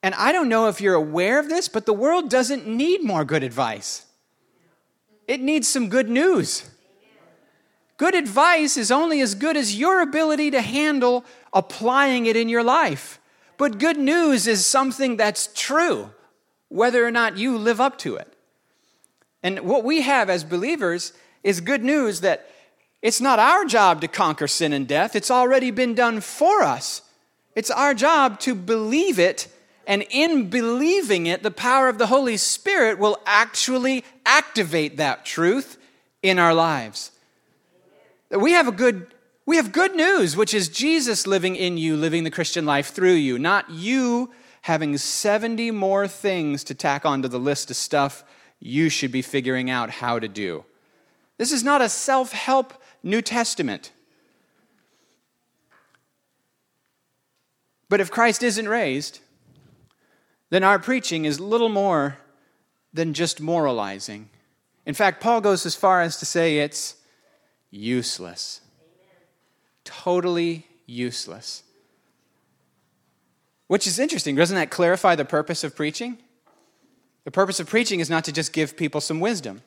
And 0.03 0.15
I 0.15 0.33
don't 0.33 0.49
know 0.49 0.69
if 0.69 0.81
you're 0.81 0.95
aware 0.95 1.39
of 1.39 1.49
this, 1.49 1.69
but 1.69 1.87
the 1.87 1.93
world 1.93 2.31
doesn't 2.31 2.67
need 2.67 3.05
more 3.05 3.25
good 3.25 3.43
advice. 3.43 4.07
It 5.27 5.41
needs 5.41 5.69
some 5.69 5.89
good 5.89 6.09
news. 6.09 6.69
Good 7.97 8.15
advice 8.15 8.77
is 8.77 8.91
only 8.91 9.21
as 9.21 9.35
good 9.35 9.57
as 9.57 9.77
your 9.77 10.01
ability 10.01 10.53
to 10.53 10.63
handle 10.63 11.25
applying 11.53 12.27
it 12.27 12.35
in 12.35 12.49
your 12.49 12.63
life. 12.63 13.20
But 13.61 13.76
good 13.76 13.99
news 13.99 14.47
is 14.47 14.64
something 14.64 15.19
that's 15.19 15.50
true, 15.55 16.12
whether 16.71 17.07
or 17.07 17.11
not 17.11 17.37
you 17.37 17.59
live 17.59 17.79
up 17.79 17.99
to 17.99 18.17
it. 18.17 18.33
And 19.43 19.61
what 19.61 19.85
we 19.85 20.00
have 20.00 20.31
as 20.31 20.45
believers 20.45 21.12
is 21.45 21.61
good 21.61 21.85
news 21.85 22.23
that 22.23 22.49
it's 23.02 23.21
not 23.21 23.38
our 23.38 23.67
job 23.67 24.00
to 24.00 24.09
conquer 24.09 24.49
sin 24.49 24.73
and 24.73 24.88
death, 24.88 25.14
it's 25.14 25.31
already 25.31 25.71
been 25.71 25.95
done 25.95 26.23
for 26.23 26.62
us. 26.62 27.02
It's 27.55 27.71
our 27.71 27.93
job 27.93 28.40
to 28.40 28.55
believe 28.55 29.19
it, 29.19 29.47
and 29.87 30.07
in 30.09 30.49
believing 30.49 31.26
it, 31.26 31.43
the 31.43 31.50
power 31.50 31.90
of 31.90 31.99
the 31.99 32.07
Holy 32.07 32.38
Spirit 32.38 32.99
will 32.99 33.19
actually 33.26 34.07
activate 34.25 34.97
that 34.97 35.26
truth 35.26 35.76
in 36.23 36.38
our 36.38 36.55
lives. 36.55 37.11
We 38.31 38.52
have 38.52 38.69
a 38.69 38.73
good 38.73 39.09
we 39.50 39.57
have 39.57 39.73
good 39.73 39.97
news, 39.97 40.37
which 40.37 40.54
is 40.54 40.69
Jesus 40.69 41.26
living 41.26 41.57
in 41.57 41.76
you, 41.76 41.97
living 41.97 42.23
the 42.23 42.30
Christian 42.30 42.64
life 42.64 42.92
through 42.92 43.14
you, 43.14 43.37
not 43.37 43.69
you 43.69 44.30
having 44.62 44.97
70 44.97 45.73
more 45.73 46.07
things 46.07 46.62
to 46.62 46.73
tack 46.73 47.04
onto 47.04 47.26
the 47.26 47.40
list 47.40 47.69
of 47.69 47.76
stuff 47.76 48.23
you 48.61 48.88
should 48.88 49.11
be 49.11 49.23
figuring 49.23 49.69
out 49.69 49.90
how 49.90 50.21
to 50.21 50.28
do. 50.28 50.64
This 51.37 51.50
is 51.50 51.64
not 51.64 51.83
a 51.83 51.88
self 51.88 52.30
help 52.30 52.75
New 53.02 53.21
Testament. 53.21 53.90
But 57.88 58.00
if 58.00 58.09
Christ 58.09 58.45
isn't 58.45 58.69
raised, 58.69 59.19
then 60.50 60.62
our 60.62 60.78
preaching 60.78 61.25
is 61.25 61.40
little 61.40 61.69
more 61.69 62.19
than 62.92 63.14
just 63.14 63.40
moralizing. 63.40 64.28
In 64.87 64.95
fact, 64.95 65.21
Paul 65.21 65.40
goes 65.40 65.66
as 65.66 65.75
far 65.75 66.02
as 66.02 66.19
to 66.19 66.25
say 66.25 66.59
it's 66.59 66.95
useless. 67.73 68.61
Totally 69.90 70.66
useless. 70.87 71.62
Which 73.66 73.87
is 73.87 73.99
interesting. 73.99 74.37
Doesn't 74.37 74.56
that 74.56 74.70
clarify 74.70 75.14
the 75.14 75.25
purpose 75.25 75.64
of 75.64 75.76
preaching? 75.76 76.18
The 77.25 77.30
purpose 77.30 77.61
of 77.61 77.68
preaching 77.68 78.00
is 78.00 78.11
not 78.11 78.25
to 78.25 78.32
just 78.32 78.52
give 78.52 78.76
people 78.76 79.00
some 79.00 79.20
wisdom. 79.20 79.62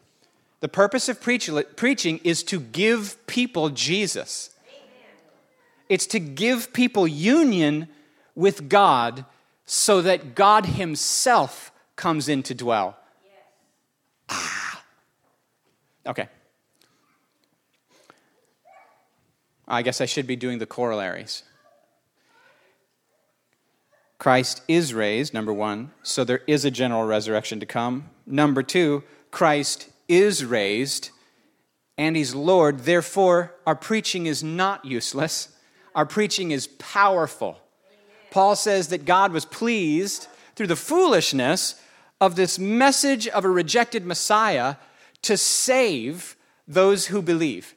The 0.59 0.69
purpose 0.69 1.09
of 1.09 1.21
preach, 1.21 1.49
preaching 1.75 2.19
is 2.23 2.43
to 2.43 2.59
give 2.59 3.17
people 3.27 3.69
Jesus. 3.69 4.49
It's 5.89 6.07
to 6.07 6.19
give 6.19 6.73
people 6.73 7.07
union 7.07 7.89
with 8.35 8.69
God 8.69 9.25
so 9.65 10.01
that 10.01 10.35
God 10.35 10.65
Himself 10.65 11.71
comes 11.95 12.27
in 12.29 12.43
to 12.43 12.55
dwell. 12.55 12.97
Ah. 14.29 14.83
Okay. 16.07 16.27
I 19.67 19.82
guess 19.82 20.01
I 20.01 20.05
should 20.05 20.27
be 20.27 20.36
doing 20.36 20.60
the 20.60 20.65
corollaries. 20.65 21.43
Christ 24.17 24.62
is 24.67 24.93
raised, 24.93 25.34
number 25.34 25.51
one, 25.51 25.91
so 26.01 26.24
there 26.24 26.41
is 26.48 26.63
a 26.63 26.72
general 26.72 27.03
resurrection 27.03 27.60
to 27.60 27.65
come. 27.65 28.10
Number 28.25 28.63
two, 28.63 29.03
Christ 29.32 29.89
is 30.08 30.46
raised 30.46 31.10
and 31.98 32.15
he's 32.15 32.34
Lord. 32.34 32.79
Therefore, 32.79 33.53
our 33.67 33.75
preaching 33.75 34.25
is 34.25 34.43
not 34.43 34.86
useless, 34.86 35.50
our 35.93 36.05
preaching 36.05 36.51
is 36.51 36.67
powerful. 36.67 37.60
Paul 38.32 38.55
says 38.55 38.88
that 38.88 39.05
God 39.05 39.32
was 39.32 39.46
pleased 39.46 40.27
through 40.55 40.67
the 40.67 40.75
foolishness 40.75 41.75
of 42.20 42.36
this 42.36 42.58
message 42.58 43.27
of 43.27 43.46
a 43.46 43.50
rejected 43.50 44.05
Messiah 44.05 44.75
to 45.24 45.38
save 45.38 46.36
those 46.67 47.08
who 47.08 47.22
believe. 47.22 47.75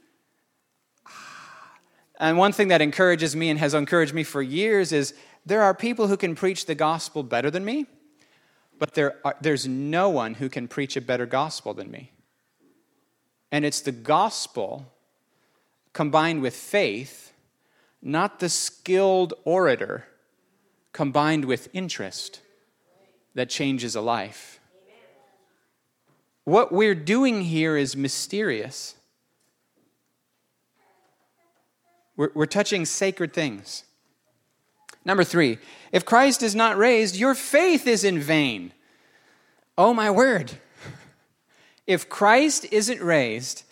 And 2.19 2.39
one 2.39 2.53
thing 2.53 2.69
that 2.69 2.81
encourages 2.81 3.37
me 3.37 3.51
and 3.51 3.59
has 3.59 3.75
encouraged 3.75 4.15
me 4.15 4.25
for 4.25 4.43
years 4.43 4.93
is 4.93 5.15
there 5.45 5.63
are 5.63 5.75
people 5.75 6.09
who 6.09 6.17
can 6.17 6.35
preach 6.35 6.67
the 6.67 6.75
gospel 6.75 7.23
better 7.23 7.51
than 7.51 7.65
me, 7.65 7.87
but 8.79 8.95
there 8.95 9.17
are, 9.25 9.37
there's 9.41 9.67
no 9.69 10.09
one 10.09 10.35
who 10.35 10.49
can 10.49 10.67
preach 10.67 10.97
a 10.97 11.01
better 11.01 11.27
gospel 11.27 11.75
than 11.75 11.91
me. 11.91 12.11
And 13.53 13.65
it's 13.65 13.81
the 13.81 13.93
gospel 13.93 14.93
combined 15.93 16.43
with 16.43 16.55
faith, 16.55 17.33
not 18.03 18.41
the 18.41 18.49
skilled 18.49 19.35
orator 19.45 20.07
combined 20.93 21.45
with 21.45 21.69
interest, 21.73 22.41
that 23.35 23.51
changes 23.51 23.95
a 23.95 24.01
life. 24.01 24.59
What 26.45 26.73
we're 26.73 26.95
doing 26.95 27.43
here 27.43 27.77
is 27.77 27.95
mysterious. 27.95 28.96
We're, 32.17 32.31
we're 32.35 32.47
touching 32.47 32.85
sacred 32.85 33.33
things. 33.33 33.85
Number 35.05 35.25
three, 35.25 35.59
if 35.93 36.05
Christ 36.05 36.43
is 36.43 36.55
not 36.55 36.77
raised, 36.77 37.17
your 37.17 37.35
faith 37.35 37.87
is 37.87 38.03
in 38.05 38.19
vain. 38.19 38.73
Oh, 39.79 39.95
my 39.95 40.11
word. 40.11 40.53
If 41.87 42.09
Christ 42.09 42.67
isn't 42.73 43.01
raised, 43.01 43.63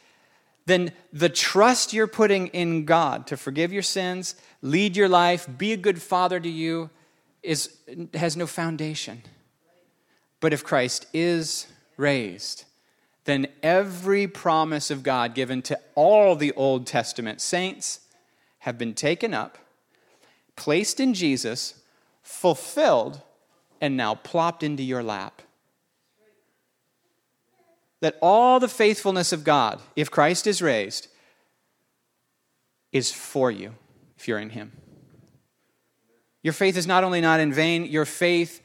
then 0.66 0.92
the 1.12 1.28
trust 1.28 1.92
you're 1.92 2.06
putting 2.06 2.46
in 2.48 2.84
God 2.84 3.26
to 3.26 3.36
forgive 3.36 3.72
your 3.72 3.82
sins, 3.82 4.36
lead 4.62 4.96
your 4.96 5.08
life, 5.08 5.48
be 5.58 5.72
a 5.72 5.76
good 5.76 6.00
father 6.00 6.38
to 6.38 6.48
you, 6.48 6.90
is, 7.42 7.76
has 8.14 8.36
no 8.36 8.46
foundation. 8.46 9.22
But 10.38 10.52
if 10.52 10.62
Christ 10.62 11.06
is 11.12 11.66
raised, 11.96 12.66
then 13.24 13.48
every 13.64 14.28
promise 14.28 14.92
of 14.92 15.02
God 15.02 15.34
given 15.34 15.60
to 15.62 15.80
all 15.96 16.36
the 16.36 16.52
Old 16.52 16.86
Testament 16.86 17.40
saints 17.40 17.98
have 18.64 18.78
been 18.78 18.94
taken 18.94 19.34
up, 19.34 19.58
placed 20.56 20.98
in 20.98 21.12
Jesus, 21.12 21.82
fulfilled, 22.22 23.20
and 23.78 23.94
now 23.94 24.14
plopped 24.14 24.62
into 24.62 24.82
your 24.82 25.02
lap. 25.02 25.42
That 28.00 28.16
all 28.22 28.58
the 28.60 28.68
faithfulness 28.68 29.34
of 29.34 29.44
God, 29.44 29.82
if 29.96 30.10
Christ 30.10 30.46
is 30.46 30.62
raised, 30.62 31.08
is 32.90 33.12
for 33.12 33.50
you 33.50 33.74
if 34.16 34.26
you're 34.26 34.38
in 34.38 34.48
Him. 34.48 34.72
Your 36.42 36.54
faith 36.54 36.78
is 36.78 36.86
not 36.86 37.04
only 37.04 37.20
not 37.20 37.40
in 37.40 37.52
vain, 37.52 37.84
your 37.84 38.06
faith, 38.06 38.62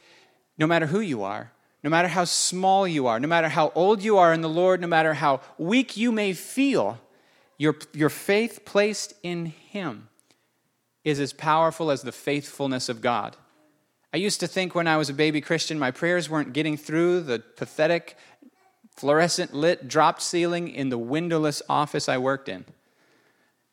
no 0.56 0.66
matter 0.66 0.86
who 0.86 1.00
you 1.00 1.22
are, 1.24 1.52
no 1.84 1.90
matter 1.90 2.08
how 2.08 2.24
small 2.24 2.88
you 2.88 3.06
are, 3.06 3.20
no 3.20 3.28
matter 3.28 3.50
how 3.50 3.70
old 3.74 4.02
you 4.02 4.16
are 4.16 4.32
in 4.32 4.40
the 4.40 4.48
Lord, 4.48 4.80
no 4.80 4.86
matter 4.86 5.12
how 5.12 5.42
weak 5.58 5.98
you 5.98 6.10
may 6.10 6.32
feel, 6.32 6.98
your, 7.58 7.76
your 7.92 8.08
faith 8.08 8.64
placed 8.64 9.12
in 9.22 9.52
Him 9.70 10.08
is 11.04 11.20
as 11.20 11.32
powerful 11.32 11.92
as 11.92 12.02
the 12.02 12.10
faithfulness 12.10 12.88
of 12.88 13.00
God. 13.00 13.36
I 14.12 14.16
used 14.16 14.40
to 14.40 14.48
think 14.48 14.74
when 14.74 14.88
I 14.88 14.96
was 14.96 15.08
a 15.08 15.14
baby 15.14 15.40
Christian, 15.40 15.78
my 15.78 15.92
prayers 15.92 16.28
weren't 16.28 16.52
getting 16.52 16.76
through 16.76 17.20
the 17.20 17.38
pathetic 17.38 18.16
fluorescent 18.96 19.54
lit 19.54 19.86
drop 19.86 20.20
ceiling 20.20 20.66
in 20.66 20.88
the 20.88 20.98
windowless 20.98 21.62
office 21.68 22.08
I 22.08 22.18
worked 22.18 22.48
in. 22.48 22.64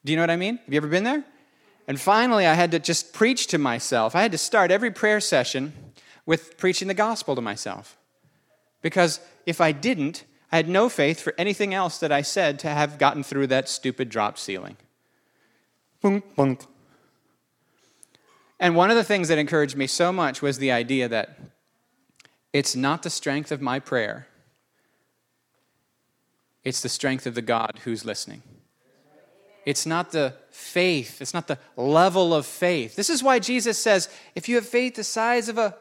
Do 0.05 0.11
you 0.11 0.17
know 0.17 0.21
what 0.21 0.29
I 0.29 0.35
mean? 0.35 0.57
Have 0.57 0.71
you 0.71 0.77
ever 0.77 0.87
been 0.87 1.03
there? 1.03 1.25
And 1.87 1.99
finally, 1.99 2.45
I 2.45 2.53
had 2.53 2.69
to 2.71 2.79
just 2.79 3.11
preach 3.11 3.47
to 3.47 3.57
myself. 3.57 4.15
I 4.15 4.21
had 4.21 4.33
to 4.33 4.37
start 4.37 4.69
every 4.69 4.91
prayer 4.91 5.19
session 5.19 5.73
with 6.27 6.59
preaching 6.59 6.87
the 6.87 6.93
gospel 6.93 7.33
to 7.33 7.41
myself. 7.41 7.97
Because 8.83 9.19
if 9.47 9.59
I 9.59 9.71
didn't, 9.71 10.25
I 10.51 10.57
had 10.57 10.69
no 10.69 10.89
faith 10.89 11.19
for 11.19 11.33
anything 11.39 11.73
else 11.73 11.97
that 11.97 12.11
I 12.11 12.21
said 12.21 12.59
to 12.59 12.67
have 12.67 12.99
gotten 12.99 13.23
through 13.23 13.47
that 13.47 13.67
stupid 13.67 14.09
drop 14.09 14.37
ceiling. 14.37 14.77
Boom, 16.01 16.23
boom. 16.35 16.57
And 18.59 18.75
one 18.75 18.89
of 18.89 18.95
the 18.95 19.03
things 19.03 19.27
that 19.27 19.37
encouraged 19.37 19.75
me 19.75 19.87
so 19.87 20.11
much 20.11 20.41
was 20.41 20.57
the 20.57 20.71
idea 20.71 21.07
that 21.07 21.39
it's 22.53 22.75
not 22.75 23.03
the 23.03 23.09
strength 23.09 23.51
of 23.51 23.61
my 23.61 23.79
prayer, 23.79 24.27
it's 26.63 26.81
the 26.81 26.89
strength 26.89 27.25
of 27.25 27.35
the 27.35 27.41
God 27.41 27.79
who's 27.83 28.03
listening. 28.03 28.41
It's 29.65 29.85
not 29.85 30.11
the 30.11 30.33
faith, 30.49 31.21
it's 31.21 31.33
not 31.33 31.47
the 31.47 31.59
level 31.75 32.33
of 32.33 32.45
faith. 32.45 32.95
This 32.95 33.09
is 33.09 33.21
why 33.21 33.39
Jesus 33.39 33.77
says 33.77 34.09
if 34.33 34.47
you 34.47 34.55
have 34.55 34.65
faith 34.65 34.95
the 34.95 35.03
size 35.03 35.49
of 35.49 35.57
a 35.57 35.75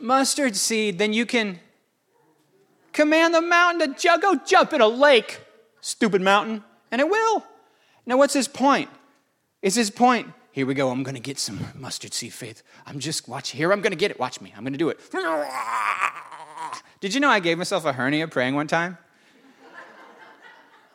mustard 0.00 0.56
seed, 0.56 0.98
then 0.98 1.12
you 1.12 1.26
can 1.26 1.60
command 2.92 3.34
the 3.34 3.40
mountain 3.40 3.94
to 3.94 4.18
go 4.20 4.34
jump 4.44 4.72
in 4.72 4.80
a 4.80 4.88
lake, 4.88 5.40
stupid 5.80 6.22
mountain, 6.22 6.64
and 6.90 7.00
it 7.00 7.08
will. 7.08 7.44
Now, 8.06 8.16
what's 8.16 8.34
his 8.34 8.48
point? 8.48 8.90
Is 9.62 9.74
his 9.74 9.90
point, 9.90 10.32
here 10.52 10.66
we 10.66 10.74
go, 10.74 10.90
I'm 10.90 11.02
going 11.02 11.14
to 11.14 11.20
get 11.20 11.38
some 11.38 11.58
mustard 11.74 12.12
seed 12.12 12.32
faith. 12.32 12.62
I'm 12.86 12.98
just, 12.98 13.28
watch, 13.28 13.50
here, 13.50 13.72
I'm 13.72 13.80
going 13.80 13.92
to 13.92 13.96
get 13.96 14.10
it. 14.10 14.20
Watch 14.20 14.40
me, 14.40 14.52
I'm 14.56 14.62
going 14.62 14.74
to 14.74 14.78
do 14.78 14.90
it. 14.90 15.00
Did 17.00 17.14
you 17.14 17.20
know 17.20 17.30
I 17.30 17.40
gave 17.40 17.58
myself 17.58 17.84
a 17.84 17.92
hernia 17.92 18.28
praying 18.28 18.54
one 18.54 18.66
time? 18.66 18.98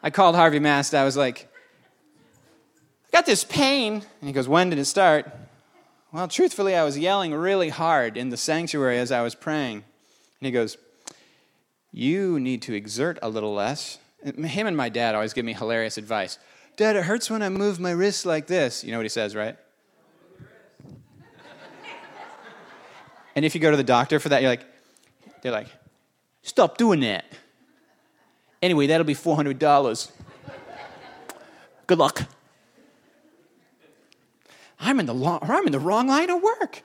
I 0.02 0.10
called 0.10 0.36
Harvey 0.36 0.60
Mast. 0.60 0.96
I 0.96 1.04
was 1.04 1.18
like, 1.18 1.48
I 3.08 3.18
got 3.18 3.26
this 3.26 3.44
pain. 3.44 3.94
And 3.94 4.28
he 4.28 4.32
goes, 4.32 4.48
When 4.48 4.70
did 4.70 4.80
it 4.80 4.86
start? 4.86 5.30
Well, 6.12 6.28
truthfully, 6.28 6.76
I 6.76 6.84
was 6.84 6.98
yelling 6.98 7.34
really 7.34 7.70
hard 7.70 8.18
in 8.18 8.30
the 8.30 8.38
sanctuary 8.38 8.98
as 8.98 9.12
I 9.12 9.22
was 9.22 9.36
praying. 9.36 9.78
And 9.78 10.46
he 10.46 10.52
goes, 10.52 10.78
You 11.92 12.40
need 12.40 12.62
to 12.64 12.74
exert 12.74 13.20
a 13.22 13.30
little 13.30 13.54
less. 13.54 13.98
Him 14.24 14.68
and 14.68 14.78
my 14.78 14.90
dad 14.90 15.16
always 15.16 15.34
give 15.34 15.46
me 15.46 15.54
hilarious 15.54 15.98
advice. 15.98 16.40
Dad, 16.80 16.96
it 16.96 17.04
hurts 17.04 17.30
when 17.30 17.42
I 17.42 17.50
move 17.50 17.78
my 17.78 17.92
wrist 17.92 18.26
like 18.26 18.48
this. 18.48 18.86
You 18.86 18.94
know 18.94 19.00
what 19.00 19.04
he 19.04 19.10
says, 19.10 19.36
right? 19.36 19.58
and 23.36 23.44
if 23.44 23.54
you 23.54 23.60
go 23.60 23.70
to 23.70 23.76
the 23.76 23.84
doctor 23.84 24.18
for 24.18 24.30
that, 24.30 24.42
you're 24.42 24.50
like, 24.50 24.64
they're 25.42 25.52
like, 25.52 25.68
stop 26.42 26.78
doing 26.78 27.02
that. 27.02 27.26
Anyway, 28.62 28.88
that'll 28.88 29.04
be 29.04 29.14
$400. 29.14 30.12
Good 31.86 31.98
luck. 31.98 32.22
I'm 34.80 35.02
in 35.02 35.06
the, 35.06 35.14
long, 35.14 35.40
I'm 35.42 35.66
in 35.66 35.74
the 35.74 35.80
wrong 35.80 36.08
line 36.08 36.30
of 36.30 36.42
work. 36.42 36.82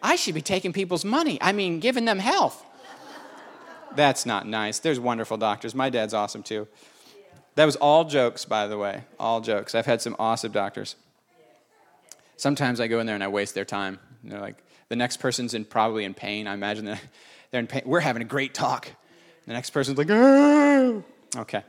I 0.00 0.14
should 0.14 0.36
be 0.36 0.40
taking 0.40 0.72
people's 0.72 1.04
money. 1.04 1.36
I 1.42 1.50
mean, 1.50 1.80
giving 1.80 2.04
them 2.04 2.20
health. 2.20 2.64
That's 3.96 4.26
not 4.26 4.46
nice. 4.46 4.78
There's 4.78 5.00
wonderful 5.00 5.36
doctors. 5.36 5.74
My 5.74 5.90
dad's 5.90 6.14
awesome 6.14 6.42
too. 6.42 6.68
That 7.56 7.64
was 7.64 7.76
all 7.76 8.04
jokes, 8.04 8.44
by 8.44 8.66
the 8.66 8.76
way. 8.76 9.04
All 9.18 9.40
jokes. 9.40 9.74
I've 9.74 9.86
had 9.86 10.02
some 10.02 10.14
awesome 10.18 10.52
doctors. 10.52 10.94
Sometimes 12.36 12.80
I 12.80 12.86
go 12.86 13.00
in 13.00 13.06
there 13.06 13.14
and 13.14 13.24
I 13.24 13.28
waste 13.28 13.54
their 13.54 13.64
time. 13.64 13.98
they're 14.22 14.40
like, 14.40 14.62
the 14.88 14.96
next 14.96 15.16
person's 15.16 15.54
in, 15.54 15.64
probably 15.64 16.04
in 16.04 16.14
pain. 16.14 16.46
I 16.46 16.54
imagine 16.54 16.84
that 16.84 17.00
they're 17.50 17.60
in 17.60 17.66
pain. 17.66 17.82
We're 17.86 18.00
having 18.00 18.22
a 18.22 18.26
great 18.26 18.52
talk. 18.54 18.88
The 19.46 19.54
next 19.54 19.70
person's 19.70 19.96
like, 19.96 20.10
Aah! 20.10 21.02
okay. 21.36 21.62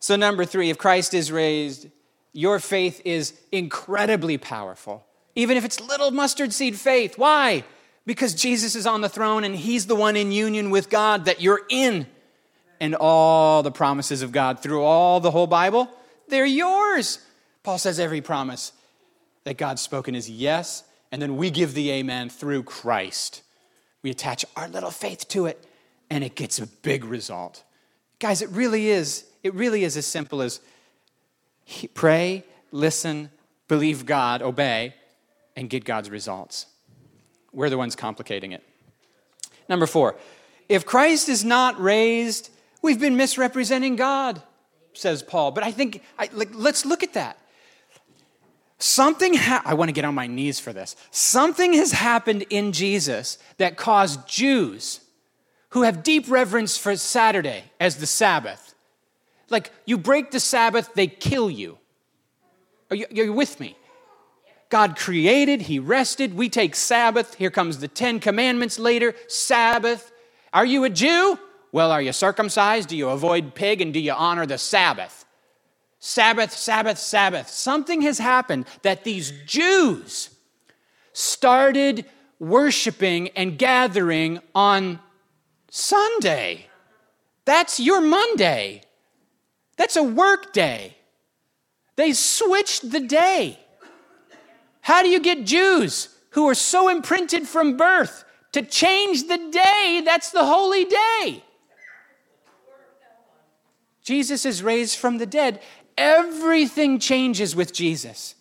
So, 0.00 0.16
number 0.16 0.44
three, 0.44 0.70
if 0.70 0.78
Christ 0.78 1.14
is 1.14 1.32
raised, 1.32 1.88
your 2.32 2.58
faith 2.58 3.00
is 3.04 3.38
incredibly 3.50 4.38
powerful, 4.38 5.06
even 5.34 5.56
if 5.56 5.64
it's 5.64 5.80
little 5.80 6.10
mustard 6.10 6.52
seed 6.52 6.78
faith. 6.78 7.16
Why? 7.16 7.64
Because 8.06 8.34
Jesus 8.34 8.76
is 8.76 8.86
on 8.86 9.00
the 9.00 9.08
throne 9.08 9.44
and 9.44 9.54
he's 9.54 9.86
the 9.86 9.96
one 9.96 10.16
in 10.16 10.32
union 10.32 10.70
with 10.70 10.88
God 10.88 11.26
that 11.26 11.40
you're 11.40 11.62
in. 11.68 12.06
And 12.80 12.94
all 12.94 13.62
the 13.62 13.72
promises 13.72 14.22
of 14.22 14.32
God 14.32 14.62
through 14.62 14.82
all 14.82 15.18
the 15.20 15.30
whole 15.30 15.46
Bible, 15.46 15.90
they're 16.28 16.46
yours. 16.46 17.18
Paul 17.62 17.78
says 17.78 17.98
every 17.98 18.20
promise 18.20 18.72
that 19.44 19.56
God's 19.56 19.80
spoken 19.82 20.14
is 20.14 20.28
yes, 20.28 20.84
and 21.10 21.20
then 21.22 21.36
we 21.36 21.50
give 21.50 21.72
the 21.72 21.90
amen 21.90 22.28
through 22.28 22.64
Christ. 22.64 23.42
We 24.02 24.10
attach 24.10 24.44
our 24.56 24.68
little 24.68 24.90
faith 24.90 25.26
to 25.28 25.46
it, 25.46 25.64
and 26.10 26.22
it 26.22 26.34
gets 26.34 26.58
a 26.58 26.66
big 26.66 27.04
result. 27.04 27.62
Guys, 28.18 28.42
it 28.42 28.50
really 28.50 28.88
is 28.88 29.24
it 29.42 29.54
really 29.54 29.84
is 29.84 29.96
as 29.96 30.06
simple 30.06 30.42
as 30.42 30.60
pray, 31.94 32.44
listen, 32.72 33.30
believe 33.68 34.04
God, 34.04 34.42
obey, 34.42 34.94
and 35.54 35.70
get 35.70 35.84
God's 35.84 36.10
results. 36.10 36.66
We're 37.56 37.70
the 37.70 37.76
ones 37.76 37.96
complicating 37.96 38.52
it. 38.52 38.62
Number 39.68 39.86
four, 39.86 40.14
if 40.68 40.86
Christ 40.86 41.28
is 41.28 41.44
not 41.44 41.80
raised, 41.80 42.50
we've 42.82 43.00
been 43.00 43.16
misrepresenting 43.16 43.96
God, 43.96 44.40
says 44.92 45.24
Paul. 45.24 45.50
But 45.50 45.64
I 45.64 45.72
think, 45.72 46.04
I, 46.16 46.30
like, 46.32 46.50
let's 46.52 46.86
look 46.86 47.02
at 47.02 47.14
that. 47.14 47.36
Something, 48.78 49.34
ha- 49.34 49.62
I 49.64 49.74
want 49.74 49.88
to 49.88 49.92
get 49.92 50.04
on 50.04 50.14
my 50.14 50.28
knees 50.28 50.60
for 50.60 50.72
this. 50.72 50.94
Something 51.10 51.72
has 51.72 51.90
happened 51.90 52.44
in 52.50 52.70
Jesus 52.70 53.38
that 53.56 53.76
caused 53.76 54.28
Jews 54.28 55.00
who 55.70 55.82
have 55.82 56.04
deep 56.04 56.30
reverence 56.30 56.78
for 56.78 56.94
Saturday 56.94 57.64
as 57.80 57.96
the 57.96 58.06
Sabbath 58.06 58.74
like, 59.48 59.70
you 59.84 59.98
break 59.98 60.30
the 60.30 60.40
Sabbath, 60.40 60.92
they 60.94 61.06
kill 61.06 61.50
you. 61.50 61.78
Are 62.90 62.96
you, 62.96 63.06
are 63.18 63.32
with 63.32 63.60
me? 63.60 63.76
God 64.68 64.96
created, 64.96 65.62
He 65.62 65.78
rested. 65.78 66.34
We 66.34 66.48
take 66.48 66.74
Sabbath. 66.74 67.34
Here 67.34 67.50
comes 67.50 67.78
the 67.78 67.88
Ten 67.88 68.20
Commandments 68.20 68.78
later. 68.78 69.14
Sabbath. 69.28 70.12
Are 70.52 70.66
you 70.66 70.84
a 70.84 70.90
Jew? 70.90 71.38
Well, 71.72 71.92
are 71.92 72.02
you 72.02 72.12
circumcised? 72.12 72.88
Do 72.88 72.96
you 72.96 73.10
avoid 73.10 73.54
pig? 73.54 73.80
And 73.80 73.92
do 73.92 74.00
you 74.00 74.12
honor 74.12 74.46
the 74.46 74.58
Sabbath? 74.58 75.24
Sabbath, 75.98 76.52
Sabbath, 76.52 76.98
Sabbath. 76.98 77.48
Something 77.48 78.02
has 78.02 78.18
happened 78.18 78.66
that 78.82 79.04
these 79.04 79.32
Jews 79.44 80.30
started 81.12 82.04
worshiping 82.38 83.28
and 83.30 83.58
gathering 83.58 84.40
on 84.54 85.00
Sunday. 85.70 86.66
That's 87.44 87.80
your 87.80 88.00
Monday. 88.00 88.82
That's 89.76 89.96
a 89.96 90.02
work 90.02 90.52
day. 90.52 90.96
They 91.96 92.12
switched 92.12 92.90
the 92.90 93.00
day. 93.00 93.58
How 94.86 95.02
do 95.02 95.08
you 95.08 95.18
get 95.18 95.44
Jews 95.44 96.10
who 96.30 96.48
are 96.48 96.54
so 96.54 96.88
imprinted 96.88 97.48
from 97.48 97.76
birth 97.76 98.24
to 98.52 98.62
change 98.62 99.26
the 99.26 99.50
day 99.50 100.00
that's 100.04 100.30
the 100.30 100.44
holy 100.44 100.84
day? 100.84 101.42
Jesus 104.04 104.46
is 104.46 104.62
raised 104.62 104.96
from 104.96 105.18
the 105.18 105.26
dead. 105.26 105.60
Everything 105.98 107.00
changes 107.00 107.56
with 107.56 107.72
Jesus. 107.72 108.36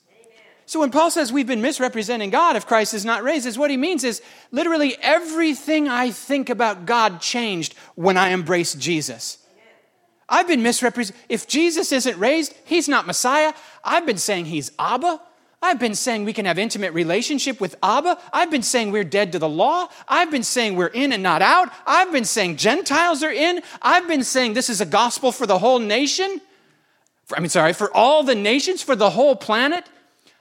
So 0.67 0.81
when 0.81 0.91
Paul 0.91 1.10
says 1.10 1.34
we've 1.34 1.47
been 1.47 1.63
misrepresenting 1.63 2.29
God 2.29 2.55
if 2.55 2.67
Christ 2.67 2.93
is 2.93 3.05
not 3.05 3.23
raised, 3.23 3.47
is 3.47 3.58
what 3.58 3.71
he 3.71 3.77
means 3.77 4.03
is 4.03 4.21
literally 4.51 4.95
everything 5.01 5.88
I 5.88 6.12
think 6.12 6.51
about 6.51 6.86
God 6.86 7.21
changed 7.21 7.73
when 7.95 8.17
I 8.17 8.34
embraced 8.34 8.77
Jesus. 8.77 9.39
I've 10.29 10.47
been 10.47 10.62
misrepresented. 10.62 11.19
If 11.27 11.47
Jesus 11.47 11.91
isn't 11.91 12.19
raised, 12.19 12.53
he's 12.65 12.88
not 12.88 13.08
Messiah. 13.08 13.51
I've 13.84 14.05
been 14.05 14.19
saying 14.19 14.45
he's 14.45 14.71
Abba. 14.77 15.21
I've 15.65 15.80
been 15.80 15.95
saying 15.95 16.25
we 16.25 16.34
can 16.34 16.45
have 16.45 16.60
intimate 16.60 16.93
relationship 16.93 17.60
with 17.60 17.75
Abba. 17.82 18.19
I've 18.32 18.51
been 18.51 18.62
saying 18.62 18.91
we're 18.91 19.04
dead 19.04 19.32
to 19.32 19.39
the 19.39 19.49
law. 19.49 19.88
I've 20.08 20.30
been 20.30 20.43
saying 20.43 20.75
we're 20.75 20.88
in 20.88 21.12
and 21.12 21.23
not 21.23 21.41
out. 21.41 21.73
I've 21.88 22.12
been 22.12 22.23
saying 22.23 22.58
Gentiles 22.58 23.23
are 23.23 23.32
in. 23.32 23.63
I've 23.82 24.08
been 24.08 24.23
saying 24.23 24.54
this 24.54 24.69
is 24.69 24.80
a 24.80 24.86
gospel 24.86 25.32
for 25.32 25.47
the 25.47 25.58
whole 25.58 25.80
nation. 25.80 26.39
I 27.36 27.39
mean, 27.39 27.49
sorry, 27.49 27.73
for 27.73 27.91
all 27.97 28.21
the 28.21 28.36
nations, 28.36 28.84
for 28.84 28.95
the 28.95 29.10
whole 29.10 29.36
planet. 29.36 29.89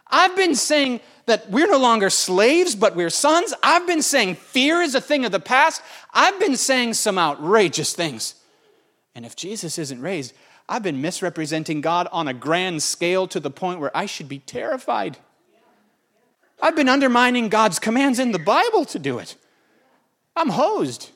I've 0.09 0.37
been 0.37 0.55
saying 0.55 1.01
that 1.25 1.49
we're 1.51 1.71
no 1.71 1.79
longer 1.79 2.11
slaves, 2.11 2.75
but 2.75 2.95
we're 2.95 3.09
sons. 3.09 3.55
I've 3.63 3.87
been 3.87 4.03
saying 4.03 4.35
fear 4.35 4.83
is 4.83 4.95
a 4.95 5.01
thing 5.01 5.25
of 5.25 5.33
the 5.33 5.41
past. 5.41 5.81
I've 6.13 6.39
been 6.39 6.57
saying 6.57 6.95
some 6.95 7.19
outrageous 7.19 7.95
things. 7.95 8.35
And 9.15 9.25
if 9.25 9.37
Jesus 9.37 9.79
isn't 9.79 10.03
raised, 10.03 10.35
I've 10.69 10.83
been 10.83 11.01
misrepresenting 11.01 11.81
God 11.81 12.09
on 12.11 12.27
a 12.27 12.35
grand 12.35 12.83
scale 12.83 13.27
to 13.29 13.41
the 13.41 13.51
point 13.51 13.81
where 13.81 13.95
I 13.95 14.07
should 14.07 14.29
be 14.29 14.39
terrified. 14.39 15.19
I've 16.63 16.77
been 16.77 16.89
undermining 16.89 17.49
God's 17.49 17.79
commands 17.79 18.19
in 18.19 18.33
the 18.33 18.39
Bible 18.39 18.85
to 18.87 18.99
do 18.99 19.19
it. 19.19 19.37
I'm 20.35 20.49
hosed. 20.49 21.11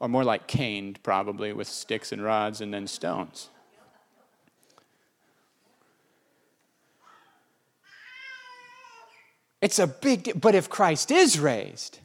Or 0.00 0.08
more 0.08 0.24
like 0.24 0.46
caned, 0.46 1.02
probably, 1.02 1.52
with 1.52 1.68
sticks 1.68 2.12
and 2.12 2.22
rods 2.22 2.60
and 2.60 2.72
then 2.72 2.86
stones. 2.86 3.50
It's 9.60 9.78
a 9.78 9.86
big. 9.86 10.40
But 10.40 10.54
if 10.54 10.68
Christ 10.68 11.10
is 11.10 11.38
raised, 11.38 11.98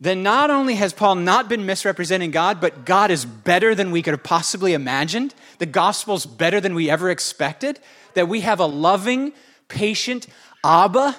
then 0.00 0.22
not 0.22 0.50
only 0.50 0.76
has 0.76 0.92
Paul 0.92 1.16
not 1.16 1.48
been 1.48 1.66
misrepresenting 1.66 2.30
God, 2.30 2.60
but 2.60 2.84
God 2.84 3.10
is 3.10 3.24
better 3.24 3.74
than 3.74 3.90
we 3.90 4.02
could 4.02 4.12
have 4.12 4.22
possibly 4.22 4.72
imagined. 4.72 5.34
The 5.58 5.66
gospel's 5.66 6.24
better 6.24 6.60
than 6.60 6.74
we 6.74 6.88
ever 6.88 7.10
expected. 7.10 7.80
That 8.14 8.28
we 8.28 8.42
have 8.42 8.60
a 8.60 8.66
loving, 8.66 9.32
patient 9.68 10.28
Abba 10.64 11.16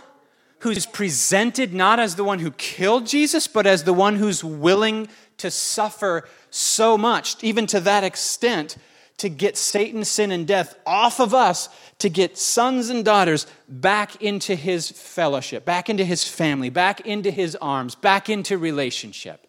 who's 0.60 0.86
presented 0.86 1.74
not 1.74 2.00
as 2.00 2.16
the 2.16 2.24
one 2.24 2.40
who 2.40 2.52
killed 2.52 3.08
Jesus, 3.08 3.48
but 3.48 3.66
as 3.66 3.84
the 3.84 3.94
one 3.94 4.16
who's 4.16 4.44
willing 4.44 5.08
to 5.38 5.50
suffer 5.50 6.28
so 6.50 6.98
much, 6.98 7.42
even 7.44 7.66
to 7.68 7.80
that 7.80 8.04
extent, 8.04 8.78
to 9.20 9.30
get 9.30 9.58
Satan, 9.58 10.04
sin, 10.04 10.32
and 10.32 10.48
death 10.48 10.76
off 10.86 11.20
of 11.20 11.34
us, 11.34 11.70
to 12.00 12.10
get 12.10 12.38
sons 12.38 12.90
and 12.90 13.06
daughters 13.06 13.46
back 13.68 14.22
into 14.22 14.56
his 14.56 14.90
fellowship, 14.90 15.66
back 15.66 15.90
into 15.90 16.04
his 16.04 16.28
family, 16.28 16.70
back 16.70 17.02
into 17.02 17.32
his 17.32 17.56
arms, 17.58 17.96
back 17.96 18.30
into 18.30 18.58
relationship. 18.58 19.46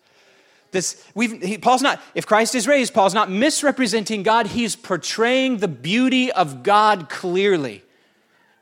This, 0.72 1.04
we've, 1.14 1.42
he, 1.42 1.58
Paul's 1.58 1.82
not, 1.82 2.00
if 2.14 2.26
Christ 2.26 2.54
is 2.54 2.68
raised, 2.68 2.94
Paul's 2.94 3.14
not 3.14 3.30
misrepresenting 3.30 4.22
God, 4.22 4.46
he's 4.46 4.76
portraying 4.76 5.58
the 5.58 5.68
beauty 5.68 6.30
of 6.30 6.62
God 6.62 7.08
clearly. 7.08 7.82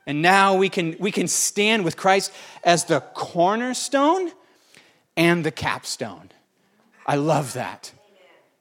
And 0.07 0.21
now 0.21 0.55
we 0.55 0.69
can, 0.69 0.95
we 0.99 1.11
can 1.11 1.27
stand 1.27 1.83
with 1.83 1.97
Christ 1.97 2.31
as 2.63 2.85
the 2.85 3.01
cornerstone 3.01 4.31
and 5.15 5.43
the 5.43 5.51
capstone. 5.51 6.31
I 7.05 7.15
love 7.15 7.53
that. 7.53 7.91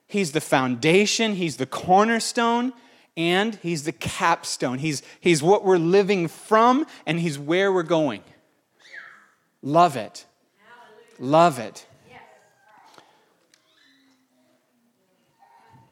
He's 0.09 0.33
the 0.33 0.41
foundation, 0.41 1.35
He's 1.35 1.59
the 1.59 1.67
cornerstone, 1.67 2.73
and 3.17 3.55
He's 3.57 3.85
the 3.85 3.93
capstone. 3.93 4.79
He's, 4.79 5.03
he's 5.21 5.43
what 5.43 5.65
we're 5.65 5.79
living 5.79 6.29
from, 6.29 6.87
and 7.07 7.21
He's 7.21 7.39
where 7.39 7.73
we're 7.73 7.83
going. 7.83 8.23
Love 9.63 9.97
it. 9.97 10.25
Love 11.19 11.59
it. 11.59 11.87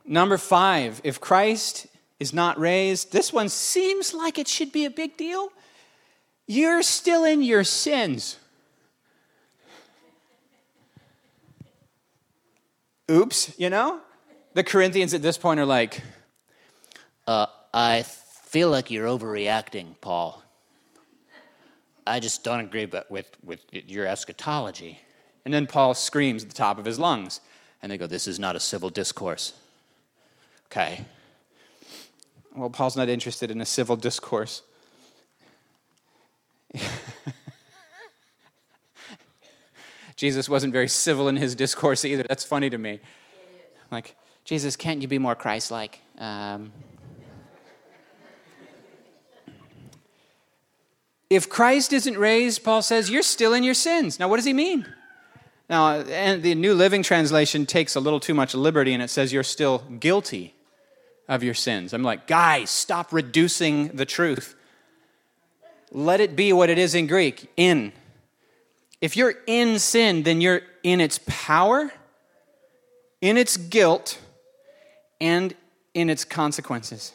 Number 0.09 0.39
five, 0.39 1.01
if 1.03 1.21
Christ 1.21 1.89
is 2.21 2.33
not 2.33 2.59
raised, 2.59 3.13
this 3.13 3.33
one 3.33 3.49
seems 3.49 4.15
like 4.15 4.39
it 4.39 4.47
should 4.47 4.71
be 4.71 4.85
a 4.85 4.91
big 4.91 5.17
deal. 5.17 5.51
You're 6.47 6.83
still 6.83 7.25
in 7.25 7.43
your 7.43 7.65
sins. 7.65 8.39
Oops, 13.11 13.53
you 13.59 13.69
know? 13.69 14.01
The 14.57 14.65
Corinthians 14.65 15.13
at 15.13 15.21
this 15.21 15.37
point 15.37 15.61
are 15.61 15.67
like, 15.67 16.01
uh, 17.27 17.45
I 17.75 18.05
feel 18.05 18.71
like 18.71 18.91
you're 18.91 19.07
overreacting, 19.07 20.01
Paul. 20.01 20.43
I 22.07 22.21
just 22.21 22.43
don't 22.43 22.61
agree 22.61 22.91
with, 23.11 23.37
with 23.45 23.61
your 23.71 24.07
eschatology. 24.07 24.99
And 25.45 25.53
then 25.53 25.67
Paul 25.67 25.93
screams 25.93 26.43
at 26.43 26.49
the 26.49 26.55
top 26.55 26.79
of 26.79 26.87
his 26.87 26.99
lungs. 26.99 27.43
And 27.83 27.93
they 27.93 27.99
go, 27.99 28.07
This 28.07 28.27
is 28.27 28.39
not 28.39 28.57
a 28.57 28.61
civil 28.61 28.89
discourse. 28.89 29.53
Okay. 30.73 31.05
Well, 32.55 32.71
Paul's 32.71 32.97
not 32.97 33.11
interested 33.11 33.51
in 33.51 33.61
a 33.61 33.67
civil 33.67 33.97
discourse. 33.97 34.63
Jesus 40.17 40.49
wasn't 40.49 40.73
very 40.73 40.89
civil 40.89 41.29
in 41.29 41.37
his 41.37 41.55
discourse 41.55 42.07
either. 42.07 42.23
That's 42.27 42.45
funny 42.45 42.71
to 42.71 42.79
me. 42.79 43.01
Like, 43.91 44.17
Jesus, 44.47 44.77
can't 44.77 45.03
you 45.03 45.09
be 45.09 45.19
more 45.19 45.35
Christ 45.35 45.73
like? 45.73 45.99
Um, 46.19 46.73
if 51.29 51.49
Christ 51.49 51.93
isn't 51.93 52.17
raised, 52.17 52.63
Paul 52.63 52.81
says, 52.81 53.11
you're 53.11 53.25
still 53.25 53.53
in 53.53 53.65
your 53.65 53.75
sins. 53.75 54.21
Now, 54.21 54.29
what 54.29 54.37
does 54.37 54.45
he 54.45 54.53
mean? 54.53 54.87
Now, 55.69 55.97
and 55.99 56.45
the 56.45 56.55
New 56.55 56.75
Living 56.75 57.03
Translation 57.03 57.67
takes 57.67 57.97
a 57.97 58.01
little 58.01 58.21
too 58.21 58.35
much 58.35 58.55
liberty 58.55 58.95
and 58.95 59.03
it 59.03 59.11
says 59.11 59.33
you're 59.33 59.43
still 59.43 59.79
guilty 59.99 60.55
of 61.29 61.43
your 61.43 61.55
sins. 61.55 61.93
I'm 61.93 62.05
like, 62.05 62.29
guys, 62.29 62.71
stop 62.71 63.13
reducing 63.13 63.89
the 63.89 64.07
truth. 64.07 64.55
Let 65.91 66.21
it 66.21 66.37
be 66.37 66.53
what 66.53 66.71
it 66.71 66.79
is 66.79 66.95
in 66.95 67.09
Greek 67.09 67.51
in. 67.57 67.93
If 69.01 69.17
you're 69.17 69.35
in 69.49 69.81
sin, 69.81 70.23
then 70.23 70.41
you're 70.41 70.61
in 70.85 71.01
its 71.01 71.19
power, 71.27 71.93
in 73.21 73.37
its 73.37 73.57
guilt, 73.57 74.21
and 75.21 75.55
in 75.95 76.11
its 76.11 76.25
consequences. 76.25 77.13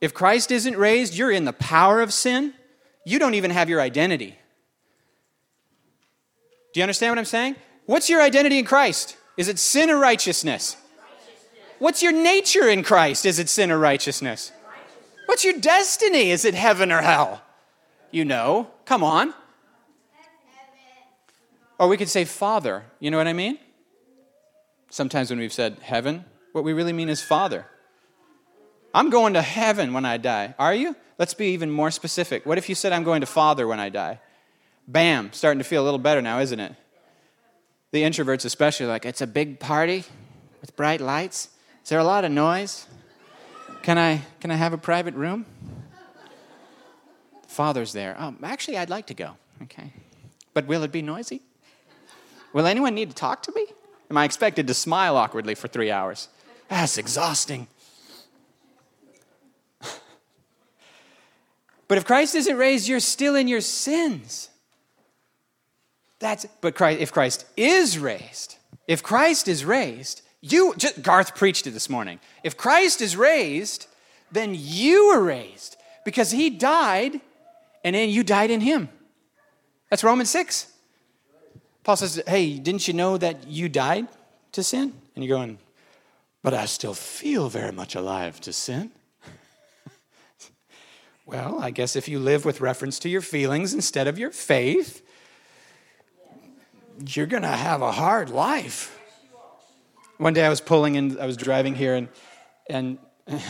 If 0.00 0.12
Christ 0.12 0.50
isn't 0.50 0.76
raised, 0.76 1.14
you're 1.14 1.30
in 1.30 1.44
the 1.44 1.52
power 1.52 2.00
of 2.00 2.12
sin. 2.12 2.54
You 3.04 3.18
don't 3.18 3.34
even 3.34 3.52
have 3.52 3.68
your 3.68 3.80
identity. 3.80 4.36
Do 6.72 6.80
you 6.80 6.82
understand 6.82 7.12
what 7.12 7.18
I'm 7.18 7.24
saying? 7.24 7.56
What's 7.86 8.08
your 8.10 8.22
identity 8.22 8.58
in 8.58 8.64
Christ? 8.64 9.16
Is 9.36 9.48
it 9.48 9.58
sin 9.58 9.90
or 9.90 9.98
righteousness? 9.98 10.76
What's 11.78 12.02
your 12.02 12.12
nature 12.12 12.68
in 12.68 12.82
Christ? 12.82 13.26
Is 13.26 13.38
it 13.38 13.48
sin 13.48 13.70
or 13.70 13.78
righteousness? 13.78 14.52
What's 15.26 15.44
your 15.44 15.58
destiny? 15.58 16.30
Is 16.30 16.44
it 16.44 16.54
heaven 16.54 16.92
or 16.92 17.00
hell? 17.00 17.42
You 18.10 18.24
know. 18.24 18.68
Come 18.84 19.02
on. 19.02 19.34
Or 21.78 21.88
we 21.88 21.96
could 21.96 22.08
say 22.08 22.24
Father. 22.24 22.84
You 23.00 23.10
know 23.10 23.16
what 23.18 23.26
I 23.26 23.32
mean? 23.32 23.58
Sometimes 24.92 25.30
when 25.30 25.38
we've 25.38 25.54
said 25.54 25.78
heaven, 25.80 26.26
what 26.52 26.64
we 26.64 26.74
really 26.74 26.92
mean 26.92 27.08
is 27.08 27.22
Father. 27.22 27.64
I'm 28.92 29.08
going 29.08 29.32
to 29.32 29.40
heaven 29.40 29.94
when 29.94 30.04
I 30.04 30.18
die. 30.18 30.54
Are 30.58 30.74
you? 30.74 30.94
Let's 31.18 31.32
be 31.32 31.46
even 31.54 31.70
more 31.70 31.90
specific. 31.90 32.44
What 32.44 32.58
if 32.58 32.68
you 32.68 32.74
said, 32.74 32.92
I'm 32.92 33.02
going 33.02 33.22
to 33.22 33.26
Father 33.26 33.66
when 33.66 33.80
I 33.80 33.88
die? 33.88 34.20
Bam, 34.86 35.32
starting 35.32 35.60
to 35.60 35.64
feel 35.64 35.82
a 35.82 35.86
little 35.86 35.98
better 35.98 36.20
now, 36.20 36.40
isn't 36.40 36.60
it? 36.60 36.74
The 37.92 38.02
introverts, 38.02 38.44
especially, 38.44 38.84
like, 38.84 39.06
it's 39.06 39.22
a 39.22 39.26
big 39.26 39.58
party 39.58 40.04
with 40.60 40.76
bright 40.76 41.00
lights. 41.00 41.48
Is 41.82 41.88
there 41.88 41.98
a 41.98 42.04
lot 42.04 42.26
of 42.26 42.30
noise? 42.30 42.86
Can 43.80 43.96
I, 43.96 44.20
can 44.40 44.50
I 44.50 44.56
have 44.56 44.74
a 44.74 44.78
private 44.78 45.14
room? 45.14 45.46
Father's 47.46 47.94
there. 47.94 48.14
Oh, 48.18 48.34
actually, 48.42 48.76
I'd 48.76 48.90
like 48.90 49.06
to 49.06 49.14
go. 49.14 49.38
Okay. 49.62 49.94
But 50.52 50.66
will 50.66 50.82
it 50.82 50.92
be 50.92 51.00
noisy? 51.00 51.40
Will 52.52 52.66
anyone 52.66 52.94
need 52.94 53.08
to 53.08 53.16
talk 53.16 53.42
to 53.44 53.52
me? 53.52 53.64
Am 54.12 54.18
I 54.18 54.26
expected 54.26 54.66
to 54.66 54.74
smile 54.74 55.16
awkwardly 55.16 55.54
for 55.54 55.68
three 55.68 55.90
hours? 55.90 56.28
That's 56.68 56.98
exhausting. 56.98 57.66
but 61.88 61.96
if 61.96 62.04
Christ 62.04 62.34
isn't 62.34 62.58
raised, 62.58 62.86
you're 62.86 63.00
still 63.00 63.34
in 63.34 63.48
your 63.48 63.62
sins. 63.62 64.50
That's 66.18 66.44
but 66.60 66.74
Christ, 66.74 67.00
if 67.00 67.10
Christ 67.10 67.46
is 67.56 67.98
raised, 67.98 68.56
if 68.86 69.02
Christ 69.02 69.48
is 69.48 69.64
raised, 69.64 70.20
you, 70.42 70.74
just, 70.76 71.00
Garth 71.02 71.34
preached 71.34 71.66
it 71.66 71.70
this 71.70 71.88
morning. 71.88 72.20
If 72.44 72.58
Christ 72.58 73.00
is 73.00 73.16
raised, 73.16 73.86
then 74.30 74.54
you 74.54 75.08
were 75.08 75.22
raised 75.22 75.78
because 76.04 76.32
he 76.32 76.50
died 76.50 77.18
and 77.82 77.96
then 77.96 78.10
you 78.10 78.22
died 78.24 78.50
in 78.50 78.60
him. 78.60 78.90
That's 79.88 80.04
Romans 80.04 80.28
6. 80.28 80.70
Paul 81.84 81.96
says, 81.96 82.22
Hey, 82.26 82.58
didn't 82.58 82.86
you 82.86 82.94
know 82.94 83.18
that 83.18 83.48
you 83.48 83.68
died 83.68 84.08
to 84.52 84.62
sin? 84.62 84.92
And 85.14 85.24
you're 85.24 85.36
going, 85.36 85.58
But 86.42 86.54
I 86.54 86.66
still 86.66 86.94
feel 86.94 87.48
very 87.48 87.72
much 87.72 87.94
alive 87.94 88.40
to 88.42 88.52
sin. 88.52 88.92
well, 91.26 91.58
I 91.60 91.70
guess 91.70 91.96
if 91.96 92.08
you 92.08 92.18
live 92.18 92.44
with 92.44 92.60
reference 92.60 92.98
to 93.00 93.08
your 93.08 93.20
feelings 93.20 93.74
instead 93.74 94.06
of 94.06 94.18
your 94.18 94.30
faith, 94.30 95.04
you're 97.06 97.26
going 97.26 97.42
to 97.42 97.48
have 97.48 97.82
a 97.82 97.92
hard 97.92 98.30
life. 98.30 98.98
One 100.18 100.34
day 100.34 100.44
I 100.44 100.48
was 100.48 100.60
pulling 100.60 100.94
in, 100.94 101.18
I 101.18 101.26
was 101.26 101.36
driving 101.36 101.74
here, 101.74 101.96
and, 101.96 102.08
and 102.68 102.98
I 103.28 103.40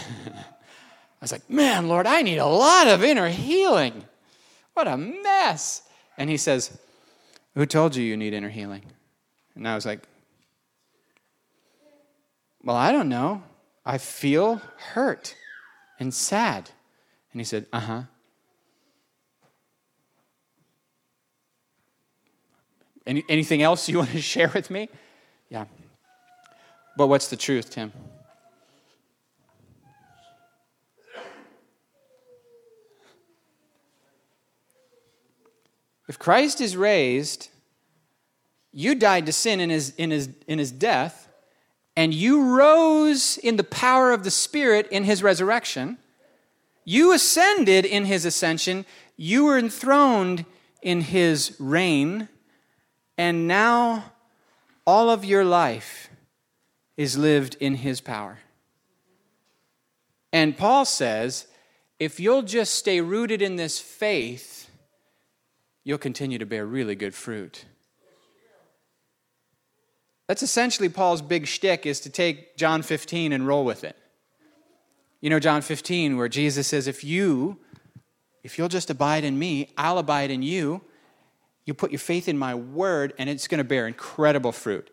was 1.21 1.33
like, 1.33 1.49
man, 1.51 1.89
Lord, 1.89 2.07
I 2.07 2.23
need 2.23 2.39
a 2.39 2.47
lot 2.47 2.89
of 2.89 3.05
inner 3.05 3.29
healing. 3.29 4.05
What 4.75 4.89
a 4.89 4.97
mess. 4.97 5.83
And 6.17 6.31
he 6.31 6.37
says, 6.37 6.79
Who 7.55 7.67
told 7.67 7.97
you 7.97 8.03
you 8.03 8.17
need 8.17 8.33
inner 8.33 8.49
healing? 8.49 8.83
And 9.55 9.69
I 9.69 9.75
was 9.75 9.85
like, 9.85 10.01
Well, 12.63 12.77
I 12.77 12.93
don't 12.93 13.09
know. 13.09 13.43
I 13.85 13.99
feel 13.99 14.63
hurt 14.93 15.35
and 15.99 16.15
sad. 16.15 16.71
And 17.33 17.41
he 17.41 17.45
said, 17.45 17.67
Uh 17.73 17.81
huh. 17.81 18.03
Any, 23.07 23.25
anything 23.29 23.63
else 23.63 23.89
you 23.89 23.99
want 23.99 24.11
to 24.11 24.23
share 24.23 24.51
with 24.55 24.71
me? 24.71 24.89
Yeah. 25.49 25.67
But 26.97 27.09
what's 27.09 27.29
the 27.29 27.37
truth, 27.37 27.71
Tim? 27.71 27.93
If 36.13 36.19
Christ 36.19 36.61
is 36.61 36.77
raised, 36.77 37.49
you 38.71 38.95
died 38.95 39.25
to 39.25 39.33
sin 39.33 39.61
in 39.61 39.71
his, 39.71 39.95
in 39.97 40.11
his, 40.11 40.29
in 40.47 40.59
his 40.59 40.71
death, 40.71 41.27
and 41.97 42.13
you 42.13 42.55
rose 42.55 43.39
in 43.39 43.57
the 43.57 43.65
power 43.65 44.13
of 44.13 44.23
the 44.23 44.31
Spirit 44.31 44.87
in 44.91 45.05
his 45.05 45.23
resurrection, 45.23 45.97
You 46.85 47.15
ascended 47.15 47.87
in 47.87 48.05
his 48.05 48.27
ascension, 48.27 48.85
you 49.17 49.47
were 49.47 49.57
enthroned 49.57 50.45
in 50.83 51.01
his 51.01 51.57
reign, 51.59 52.29
and 53.17 53.49
now 53.49 54.13
all 54.87 55.09
of 55.09 55.25
your 55.25 55.47
life 55.47 56.11
is 56.99 57.17
lived 57.17 57.57
in 57.59 57.77
his 57.77 58.03
power. 58.03 58.41
And 60.31 60.59
Paul 60.59 60.85
says, 60.85 61.47
if 61.99 62.21
you'll 62.21 62.43
just 62.43 62.75
stay 62.75 63.01
rooted 63.01 63.41
in 63.41 63.57
this 63.57 63.79
faith, 63.79 64.62
you'll 65.85 65.99
continue 65.99 66.39
to 66.39 66.47
bear 66.47 66.67
really 66.67 66.95
good 66.95 67.15
fruit. 67.15 67.65
That's 70.29 70.43
essentially 70.43 70.89
Paul's 70.89 71.23
big 71.23 71.47
shtick 71.47 71.85
is 71.85 72.01
to 72.01 72.11
take 72.11 72.57
John 72.57 72.83
15 72.83 73.33
and 73.33 73.47
roll 73.47 73.65
with 73.65 73.85
it. 73.85 73.97
You 75.21 75.31
know 75.31 75.39
John 75.39 75.63
15 75.63 76.17
where 76.17 76.29
Jesus 76.29 76.67
says 76.67 76.87
if 76.87 77.05
you 77.05 77.59
if 78.43 78.59
you'll 78.59 78.69
just 78.69 78.91
abide 78.91 79.23
in 79.23 79.39
me, 79.39 79.73
I'll 79.77 79.99
abide 79.99 80.31
in 80.31 80.43
you. 80.43 80.83
You 81.65 81.75
put 81.75 81.93
your 81.93 82.01
faith 82.01 82.29
in 82.29 82.37
my 82.37 82.55
word 82.55 83.15
and 83.19 83.31
it's 83.31 83.47
going 83.47 83.59
to 83.59 83.65
bear 83.65 83.87
incredible 83.87 84.51
fruit. 84.51 84.91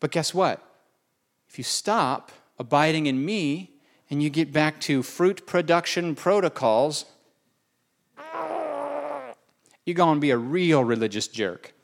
But 0.00 0.10
guess 0.10 0.34
what? 0.34 0.62
If 1.48 1.56
you 1.56 1.64
stop 1.64 2.30
abiding 2.58 3.06
in 3.06 3.24
me 3.24 3.70
and 4.10 4.22
you 4.22 4.28
get 4.28 4.52
back 4.52 4.80
to 4.82 5.02
fruit 5.02 5.46
production 5.46 6.14
protocols, 6.14 7.06
you're 9.90 9.96
going 9.96 10.18
to 10.18 10.20
be 10.20 10.30
a 10.30 10.36
real 10.36 10.84
religious 10.84 11.26
jerk. 11.26 11.74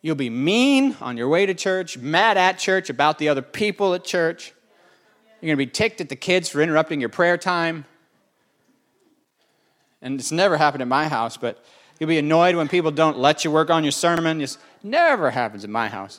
You'll 0.00 0.14
be 0.14 0.30
mean 0.30 0.96
on 1.02 1.18
your 1.18 1.28
way 1.28 1.44
to 1.44 1.52
church, 1.52 1.98
mad 1.98 2.38
at 2.38 2.58
church 2.58 2.88
about 2.88 3.18
the 3.18 3.28
other 3.28 3.42
people 3.42 3.92
at 3.92 4.02
church. 4.02 4.54
You're 5.42 5.48
going 5.48 5.58
to 5.58 5.66
be 5.66 5.70
ticked 5.70 6.00
at 6.00 6.08
the 6.08 6.16
kids 6.16 6.48
for 6.48 6.62
interrupting 6.62 7.00
your 7.00 7.10
prayer 7.10 7.36
time. 7.36 7.84
And 10.00 10.18
it's 10.18 10.32
never 10.32 10.56
happened 10.56 10.80
in 10.80 10.88
my 10.88 11.06
house, 11.06 11.36
but 11.36 11.62
you'll 12.00 12.08
be 12.08 12.16
annoyed 12.16 12.54
when 12.54 12.66
people 12.66 12.90
don't 12.90 13.18
let 13.18 13.44
you 13.44 13.50
work 13.50 13.68
on 13.68 13.84
your 13.84 13.92
sermon. 13.92 14.40
It 14.40 14.56
never 14.82 15.30
happens 15.30 15.64
in 15.64 15.70
my 15.70 15.88
house. 15.88 16.18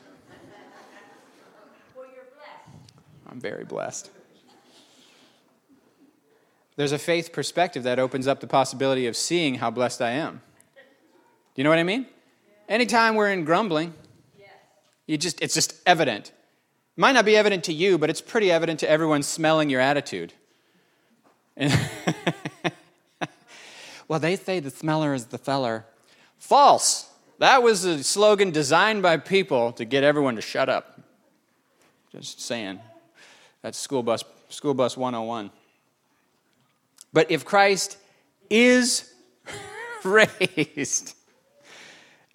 I'm 3.27 3.39
very 3.39 3.65
blessed. 3.65 4.11
There's 6.77 6.91
a 6.91 6.99
faith 6.99 7.33
perspective 7.33 7.83
that 7.83 7.99
opens 7.99 8.27
up 8.27 8.39
the 8.39 8.47
possibility 8.47 9.07
of 9.07 9.17
seeing 9.17 9.55
how 9.55 9.69
blessed 9.71 10.01
I 10.01 10.11
am. 10.11 10.41
Do 10.75 10.81
you 11.55 11.63
know 11.63 11.71
what 11.71 11.79
I 11.79 11.83
mean? 11.83 12.05
Anytime 12.69 13.15
we're 13.15 13.31
in 13.31 13.43
grumbling, 13.45 13.95
you 15.07 15.17
just 15.17 15.41
it's 15.41 15.55
just 15.55 15.73
evident. 15.87 16.27
It 16.27 17.01
might 17.01 17.13
not 17.13 17.25
be 17.25 17.35
evident 17.35 17.63
to 17.65 17.73
you, 17.73 17.97
but 17.97 18.11
it's 18.11 18.21
pretty 18.21 18.51
evident 18.51 18.79
to 18.81 18.89
everyone 18.89 19.23
smelling 19.23 19.69
your 19.71 19.81
attitude. 19.81 20.33
well, 24.07 24.19
they 24.19 24.35
say 24.35 24.59
the 24.59 24.69
smeller 24.69 25.15
is 25.15 25.25
the 25.25 25.39
feller. 25.39 25.85
False. 26.37 27.09
That 27.39 27.63
was 27.63 27.85
a 27.85 28.03
slogan 28.03 28.51
designed 28.51 29.01
by 29.01 29.17
people 29.17 29.71
to 29.73 29.85
get 29.85 30.03
everyone 30.03 30.35
to 30.35 30.41
shut 30.41 30.69
up. 30.69 31.01
Just 32.11 32.39
saying. 32.41 32.79
That's 33.63 33.79
school 33.79 34.03
bus, 34.03 34.23
school 34.49 34.75
bus 34.75 34.95
101. 34.95 35.49
But 37.13 37.31
if 37.31 37.45
Christ 37.45 37.97
is 38.49 39.11
raised, 40.03 41.15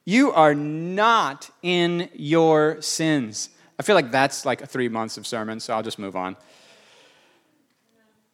you 0.05 0.33
are 0.33 0.55
not 0.55 1.51
in 1.63 2.09
your 2.15 2.81
sins. 2.81 3.51
I 3.79 3.83
feel 3.83 3.95
like 3.95 4.11
that's 4.11 4.45
like 4.45 4.69
three 4.69 4.89
months 4.89 5.17
of 5.17 5.27
sermon, 5.27 5.61
so 5.61 5.75
I'll 5.75 5.83
just 5.83 5.99
move 5.99 6.17
on. 6.17 6.37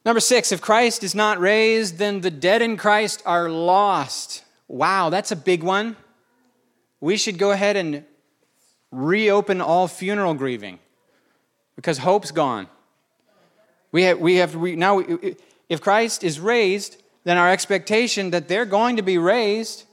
Number 0.05 0.21
six, 0.21 0.53
if 0.53 0.61
Christ 0.61 1.05
is 1.05 1.15
not 1.15 1.39
raised, 1.39 1.99
then 1.99 2.21
the 2.21 2.31
dead 2.31 2.63
in 2.63 2.77
Christ 2.77 3.23
are 3.27 3.51
lost. 3.51 4.45
Wow, 4.67 5.11
that's 5.11 5.33
a 5.33 5.37
big 5.37 5.63
one. 5.63 5.97
We 7.01 7.17
should 7.17 7.39
go 7.39 7.51
ahead 7.51 7.77
and 7.77 8.05
reopen 8.91 9.61
all 9.61 9.87
funeral 9.87 10.35
grieving 10.35 10.79
because 11.77 11.99
hope's 11.99 12.31
gone. 12.31 12.69
We 13.93 14.05
have, 14.05 14.19
we 14.19 14.37
have 14.37 14.55
we, 14.55 14.77
now, 14.77 15.03
if 15.69 15.81
Christ 15.81 16.25
is 16.25 16.41
raised, 16.41 17.03
then 17.25 17.37
our 17.37 17.51
expectation 17.51 18.31
that 18.31 18.49
they're 18.49 18.65
going 18.65 18.97
to 18.97 19.03
be 19.03 19.19
raised, 19.19 19.85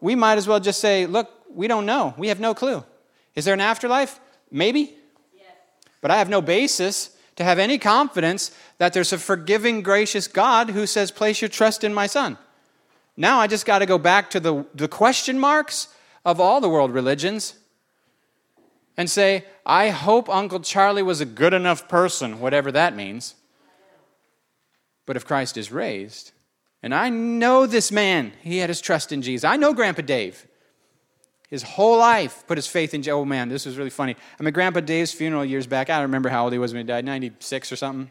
we 0.00 0.14
might 0.14 0.38
as 0.38 0.48
well 0.48 0.60
just 0.60 0.80
say, 0.80 1.06
look, 1.06 1.30
we 1.52 1.68
don't 1.68 1.86
know. 1.86 2.14
We 2.16 2.28
have 2.28 2.40
no 2.40 2.54
clue. 2.54 2.84
Is 3.34 3.44
there 3.44 3.54
an 3.54 3.60
afterlife? 3.60 4.18
Maybe. 4.50 4.94
Yes. 5.36 5.46
But 6.00 6.10
I 6.10 6.16
have 6.16 6.28
no 6.28 6.40
basis 6.40 7.16
to 7.36 7.44
have 7.44 7.58
any 7.58 7.78
confidence 7.78 8.50
that 8.78 8.92
there's 8.92 9.12
a 9.12 9.18
forgiving, 9.18 9.82
gracious 9.82 10.26
God 10.26 10.70
who 10.70 10.86
says, 10.86 11.10
place 11.10 11.40
your 11.40 11.48
trust 11.48 11.84
in 11.84 11.92
my 11.92 12.06
son. 12.06 12.38
Now 13.16 13.40
I 13.40 13.46
just 13.46 13.66
got 13.66 13.80
to 13.80 13.86
go 13.86 13.98
back 13.98 14.30
to 14.30 14.40
the, 14.40 14.64
the 14.74 14.88
question 14.88 15.38
marks 15.38 15.88
of 16.24 16.40
all 16.40 16.60
the 16.60 16.68
world 16.68 16.92
religions 16.92 17.54
and 18.96 19.08
say, 19.08 19.44
I 19.64 19.88
hope 19.88 20.28
Uncle 20.28 20.60
Charlie 20.60 21.02
was 21.02 21.20
a 21.20 21.26
good 21.26 21.54
enough 21.54 21.88
person, 21.88 22.40
whatever 22.40 22.72
that 22.72 22.94
means. 22.94 23.34
But 25.06 25.16
if 25.16 25.24
Christ 25.24 25.56
is 25.56 25.72
raised, 25.72 26.32
and 26.82 26.94
I 26.94 27.08
know 27.10 27.66
this 27.66 27.90
man, 27.92 28.32
he 28.42 28.58
had 28.58 28.70
his 28.70 28.80
trust 28.80 29.12
in 29.12 29.22
Jesus. 29.22 29.44
I 29.44 29.56
know 29.56 29.74
Grandpa 29.74 30.02
Dave. 30.02 30.46
His 31.48 31.62
whole 31.62 31.98
life 31.98 32.44
put 32.46 32.58
his 32.58 32.68
faith 32.68 32.94
in, 32.94 33.08
oh 33.10 33.24
man, 33.24 33.48
this 33.48 33.66
was 33.66 33.76
really 33.76 33.90
funny. 33.90 34.14
I'm 34.38 34.46
at 34.46 34.54
Grandpa 34.54 34.80
Dave's 34.80 35.12
funeral 35.12 35.44
years 35.44 35.66
back. 35.66 35.90
I 35.90 35.94
don't 35.94 36.02
remember 36.02 36.28
how 36.28 36.44
old 36.44 36.52
he 36.52 36.58
was 36.58 36.72
when 36.72 36.86
he 36.86 36.86
died, 36.86 37.04
96 37.04 37.72
or 37.72 37.76
something. 37.76 38.10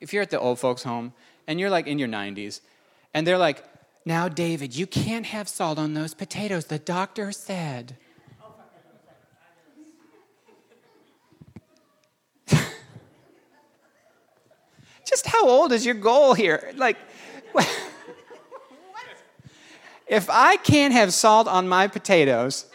If 0.00 0.12
you're 0.12 0.22
at 0.22 0.30
the 0.30 0.38
old 0.38 0.58
folks' 0.58 0.82
home 0.82 1.14
and 1.46 1.58
you're 1.58 1.70
like 1.70 1.86
in 1.86 1.98
your 1.98 2.08
90s, 2.08 2.60
and 3.14 3.26
they're 3.26 3.38
like, 3.38 3.64
now, 4.04 4.28
David, 4.28 4.74
you 4.74 4.86
can't 4.86 5.26
have 5.26 5.48
salt 5.48 5.78
on 5.78 5.94
those 5.94 6.14
potatoes. 6.14 6.66
The 6.66 6.78
doctor 6.78 7.32
said. 7.32 7.96
Just 15.10 15.26
how 15.26 15.46
old 15.48 15.72
is 15.72 15.84
your 15.84 15.96
goal 15.96 16.34
here? 16.34 16.72
Like, 16.76 16.96
if 20.06 20.30
I 20.30 20.56
can't 20.56 20.92
have 20.92 21.12
salt 21.12 21.48
on 21.48 21.68
my 21.68 21.88
potatoes, 21.88 22.66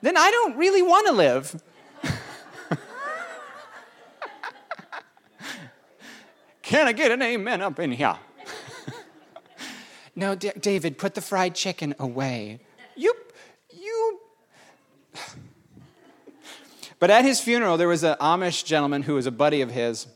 then 0.00 0.16
I 0.16 0.30
don't 0.30 0.56
really 0.56 0.80
want 0.80 1.06
to 1.08 1.12
live. 1.12 1.62
Can 6.62 6.88
I 6.88 6.92
get 6.92 7.10
an 7.10 7.20
amen 7.20 7.60
up 7.60 7.78
in 7.78 7.92
here? 7.92 8.16
no, 10.16 10.34
D- 10.34 10.52
David, 10.58 10.96
put 10.96 11.12
the 11.14 11.20
fried 11.20 11.54
chicken 11.54 11.94
away. 11.98 12.60
You, 12.96 13.14
you. 13.70 14.18
but 16.98 17.10
at 17.10 17.26
his 17.26 17.38
funeral, 17.38 17.76
there 17.76 17.88
was 17.88 18.02
an 18.02 18.16
Amish 18.18 18.64
gentleman 18.64 19.02
who 19.02 19.12
was 19.12 19.26
a 19.26 19.30
buddy 19.30 19.60
of 19.60 19.70
his 19.70 20.06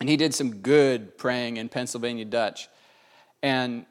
and 0.00 0.08
he 0.08 0.16
did 0.16 0.34
some 0.34 0.56
good 0.56 1.16
praying 1.16 1.56
in 1.56 1.68
Pennsylvania 1.68 2.24
Dutch. 2.24 2.68
And 3.42 3.86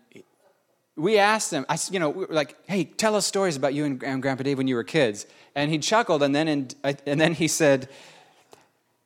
we 0.95 1.17
asked 1.17 1.51
him, 1.51 1.65
I, 1.69 1.77
you 1.91 1.99
know, 1.99 2.09
we 2.09 2.25
like, 2.27 2.55
hey, 2.67 2.83
tell 2.83 3.15
us 3.15 3.25
stories 3.25 3.55
about 3.55 3.73
you 3.73 3.85
and, 3.85 3.99
Grandpa 3.99 4.43
Dave 4.43 4.57
when 4.57 4.67
you 4.67 4.75
were 4.75 4.83
kids. 4.83 5.25
And 5.55 5.71
he 5.71 5.79
chuckled, 5.79 6.21
and 6.23 6.35
then, 6.35 6.47
in, 6.47 6.69
and 6.83 7.19
then 7.19 7.33
he 7.33 7.47
said, 7.47 7.89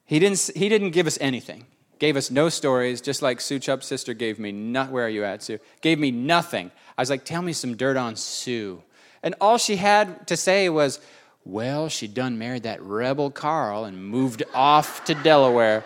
he 0.06 0.20
didn't, 0.20 0.50
he 0.56 0.70
didn't 0.70 0.92
give 0.92 1.08
us 1.08 1.18
anything. 1.22 1.66
Gave 2.00 2.16
us 2.16 2.30
no 2.30 2.50
stories, 2.50 3.02
just 3.02 3.22
like 3.22 3.42
Sue 3.42 3.60
Chup's 3.60 3.88
sister 3.88 4.14
gave 4.14 4.38
me, 4.38 4.52
not, 4.52 4.92
where 4.92 5.06
are 5.06 5.10
you 5.10 5.24
at, 5.24 5.44
Sue? 5.44 5.60
Gave 5.82 5.98
me 5.98 6.12
nothing. 6.12 6.72
I 6.98 7.02
was 7.02 7.10
like, 7.10 7.26
tell 7.26 7.42
me 7.42 7.54
some 7.54 7.76
dirt 7.76 7.98
on 7.98 8.16
Sue. 8.16 8.84
And 9.24 9.36
all 9.42 9.58
she 9.58 9.78
had 9.78 10.28
to 10.28 10.38
say 10.38 10.70
was, 10.70 11.00
well, 11.44 11.90
she 11.90 12.08
done 12.08 12.38
married 12.38 12.64
that 12.64 12.82
rebel 12.82 13.32
Carl 13.32 13.86
and 13.86 14.06
moved 14.06 14.44
off 14.54 15.06
to 15.06 15.16
Delaware. 15.16 15.84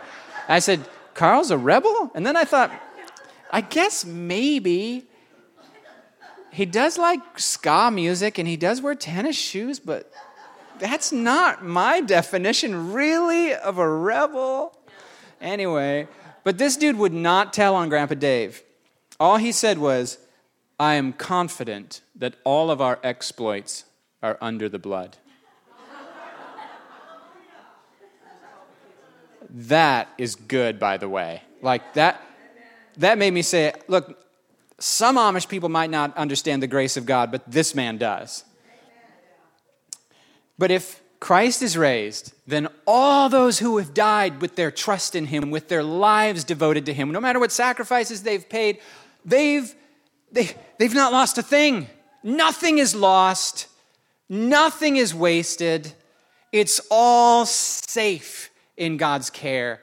I 0.49 0.59
said, 0.59 0.81
Carl's 1.13 1.51
a 1.51 1.57
rebel? 1.57 2.11
And 2.15 2.25
then 2.25 2.35
I 2.35 2.45
thought, 2.45 2.71
I 3.51 3.61
guess 3.61 4.05
maybe 4.05 5.05
he 6.51 6.65
does 6.65 6.97
like 6.97 7.39
ska 7.39 7.89
music 7.91 8.37
and 8.37 8.47
he 8.47 8.57
does 8.57 8.81
wear 8.81 8.95
tennis 8.95 9.37
shoes, 9.37 9.79
but 9.79 10.11
that's 10.79 11.11
not 11.11 11.63
my 11.63 12.01
definition, 12.01 12.91
really, 12.91 13.53
of 13.53 13.77
a 13.77 13.87
rebel. 13.87 14.77
Anyway, 15.39 16.07
but 16.43 16.57
this 16.57 16.75
dude 16.75 16.97
would 16.97 17.13
not 17.13 17.53
tell 17.53 17.75
on 17.75 17.89
Grandpa 17.89 18.15
Dave. 18.15 18.63
All 19.19 19.37
he 19.37 19.51
said 19.51 19.77
was, 19.77 20.17
I 20.79 20.95
am 20.95 21.13
confident 21.13 22.01
that 22.15 22.35
all 22.43 22.71
of 22.71 22.81
our 22.81 22.99
exploits 23.03 23.85
are 24.23 24.37
under 24.41 24.67
the 24.67 24.79
blood. 24.79 25.17
That 29.51 30.09
is 30.17 30.35
good, 30.35 30.79
by 30.79 30.97
the 30.97 31.09
way. 31.09 31.41
Like 31.61 31.93
that, 31.93 32.21
that 32.97 33.17
made 33.17 33.31
me 33.31 33.41
say, 33.41 33.73
look, 33.87 34.17
some 34.79 35.17
Amish 35.17 35.47
people 35.47 35.69
might 35.69 35.89
not 35.89 36.15
understand 36.17 36.63
the 36.63 36.67
grace 36.67 36.97
of 36.97 37.05
God, 37.05 37.31
but 37.31 37.49
this 37.49 37.75
man 37.75 37.97
does. 37.97 38.45
But 40.57 40.71
if 40.71 41.01
Christ 41.19 41.61
is 41.61 41.77
raised, 41.77 42.33
then 42.47 42.67
all 42.87 43.29
those 43.29 43.59
who 43.59 43.77
have 43.77 43.93
died 43.93 44.41
with 44.41 44.55
their 44.55 44.71
trust 44.71 45.15
in 45.15 45.27
him, 45.27 45.51
with 45.51 45.67
their 45.67 45.83
lives 45.83 46.43
devoted 46.43 46.85
to 46.87 46.93
him, 46.93 47.11
no 47.11 47.19
matter 47.19 47.39
what 47.39 47.51
sacrifices 47.51 48.23
they've 48.23 48.47
paid, 48.47 48.79
they've, 49.25 49.73
they, 50.31 50.49
they've 50.79 50.95
not 50.95 51.11
lost 51.11 51.37
a 51.37 51.43
thing. 51.43 51.87
Nothing 52.23 52.77
is 52.77 52.95
lost, 52.95 53.67
nothing 54.29 54.97
is 54.97 55.13
wasted. 55.13 55.93
It's 56.51 56.81
all 56.89 57.45
safe 57.45 58.50
in 58.81 58.97
God's 58.97 59.29
care, 59.29 59.79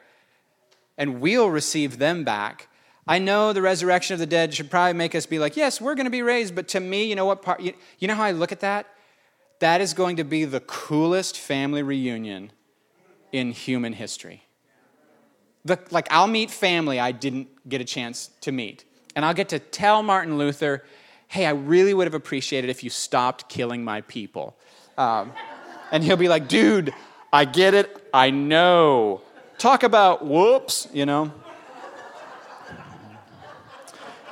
and 0.98 1.20
we'll 1.20 1.48
receive 1.48 1.98
them 1.98 2.24
back. 2.24 2.66
I 3.06 3.20
know 3.20 3.52
the 3.52 3.62
resurrection 3.62 4.14
of 4.14 4.18
the 4.18 4.26
dead 4.26 4.52
should 4.52 4.72
probably 4.72 4.94
make 4.94 5.14
us 5.14 5.24
be 5.24 5.38
like, 5.38 5.56
yes, 5.56 5.80
we're 5.80 5.94
going 5.94 6.06
to 6.06 6.10
be 6.10 6.22
raised, 6.22 6.56
but 6.56 6.66
to 6.68 6.80
me, 6.80 7.04
you 7.04 7.14
know 7.14 7.24
what 7.24 7.40
part, 7.40 7.60
you, 7.60 8.08
know 8.08 8.16
how 8.16 8.24
I 8.24 8.32
look 8.32 8.50
at 8.50 8.58
that? 8.60 8.86
That 9.60 9.80
is 9.80 9.94
going 9.94 10.16
to 10.16 10.24
be 10.24 10.44
the 10.44 10.58
coolest 10.58 11.38
family 11.38 11.80
reunion 11.80 12.50
in 13.30 13.52
human 13.52 13.92
history. 13.92 14.42
The, 15.64 15.78
like, 15.92 16.08
I'll 16.10 16.26
meet 16.26 16.50
family 16.50 16.98
I 16.98 17.12
didn't 17.12 17.48
get 17.68 17.80
a 17.80 17.84
chance 17.84 18.30
to 18.40 18.50
meet. 18.50 18.84
And 19.14 19.24
I'll 19.24 19.34
get 19.34 19.48
to 19.50 19.60
tell 19.60 20.02
Martin 20.02 20.38
Luther, 20.38 20.84
hey, 21.28 21.46
I 21.46 21.50
really 21.50 21.94
would 21.94 22.08
have 22.08 22.14
appreciated 22.14 22.68
if 22.68 22.82
you 22.82 22.90
stopped 22.90 23.48
killing 23.48 23.84
my 23.84 24.00
people. 24.02 24.56
Um, 24.96 25.32
and 25.92 26.02
he'll 26.02 26.16
be 26.16 26.28
like, 26.28 26.48
dude, 26.48 26.92
I 27.32 27.44
get 27.44 27.74
it. 27.74 27.97
I 28.12 28.30
know. 28.30 29.22
Talk 29.58 29.82
about 29.82 30.24
whoops, 30.24 30.88
you 30.92 31.06
know. 31.06 31.32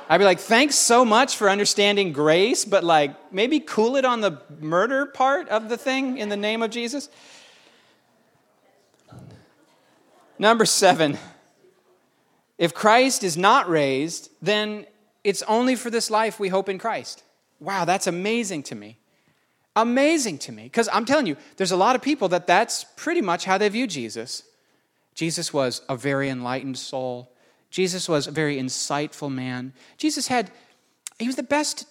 I'd 0.09 0.19
be 0.19 0.25
like, 0.25 0.39
thanks 0.39 0.77
so 0.77 1.05
much 1.05 1.37
for 1.37 1.51
understanding 1.51 2.13
grace, 2.13 2.65
but 2.65 2.85
like 2.85 3.33
maybe 3.33 3.59
cool 3.59 3.97
it 3.97 4.05
on 4.05 4.21
the 4.21 4.41
murder 4.61 5.07
part 5.07 5.49
of 5.49 5.69
the 5.69 5.77
thing 5.77 6.19
in 6.19 6.29
the 6.29 6.37
name 6.37 6.63
of 6.63 6.71
Jesus. 6.71 7.09
Number 10.39 10.65
seven, 10.65 11.19
if 12.57 12.73
Christ 12.73 13.25
is 13.25 13.37
not 13.37 13.69
raised, 13.69 14.31
then 14.41 14.87
it's 15.25 15.43
only 15.43 15.75
for 15.75 15.91
this 15.91 16.09
life 16.09 16.39
we 16.39 16.49
hope 16.51 16.69
in 16.69 16.79
Christ. 16.79 17.25
Wow, 17.59 17.85
that's 17.85 18.07
amazing 18.07 18.63
to 18.65 18.75
me. 18.77 18.99
Amazing 19.77 20.39
to 20.39 20.53
me. 20.53 20.65
Because 20.65 20.89
I'm 20.91 21.05
telling 21.05 21.27
you, 21.27 21.37
there's 21.59 21.71
a 21.71 21.77
lot 21.77 21.95
of 21.95 22.03
people 22.03 22.29
that 22.31 22.47
that's 22.47 22.85
pretty 22.97 23.21
much 23.21 23.45
how 23.45 23.59
they 23.59 23.69
view 23.69 23.87
Jesus. 23.87 24.43
Jesus 25.15 25.53
was 25.53 25.83
a 25.89 25.97
very 25.97 26.31
enlightened 26.31 26.79
soul. 26.79 27.31
Jesus 27.71 28.09
was 28.09 28.27
a 28.27 28.31
very 28.31 28.57
insightful 28.57 29.31
man. 29.31 29.75
Jesus 29.99 30.29
had, 30.29 30.51
he 31.19 31.27
was 31.27 31.37
the 31.37 31.43
best 31.43 31.87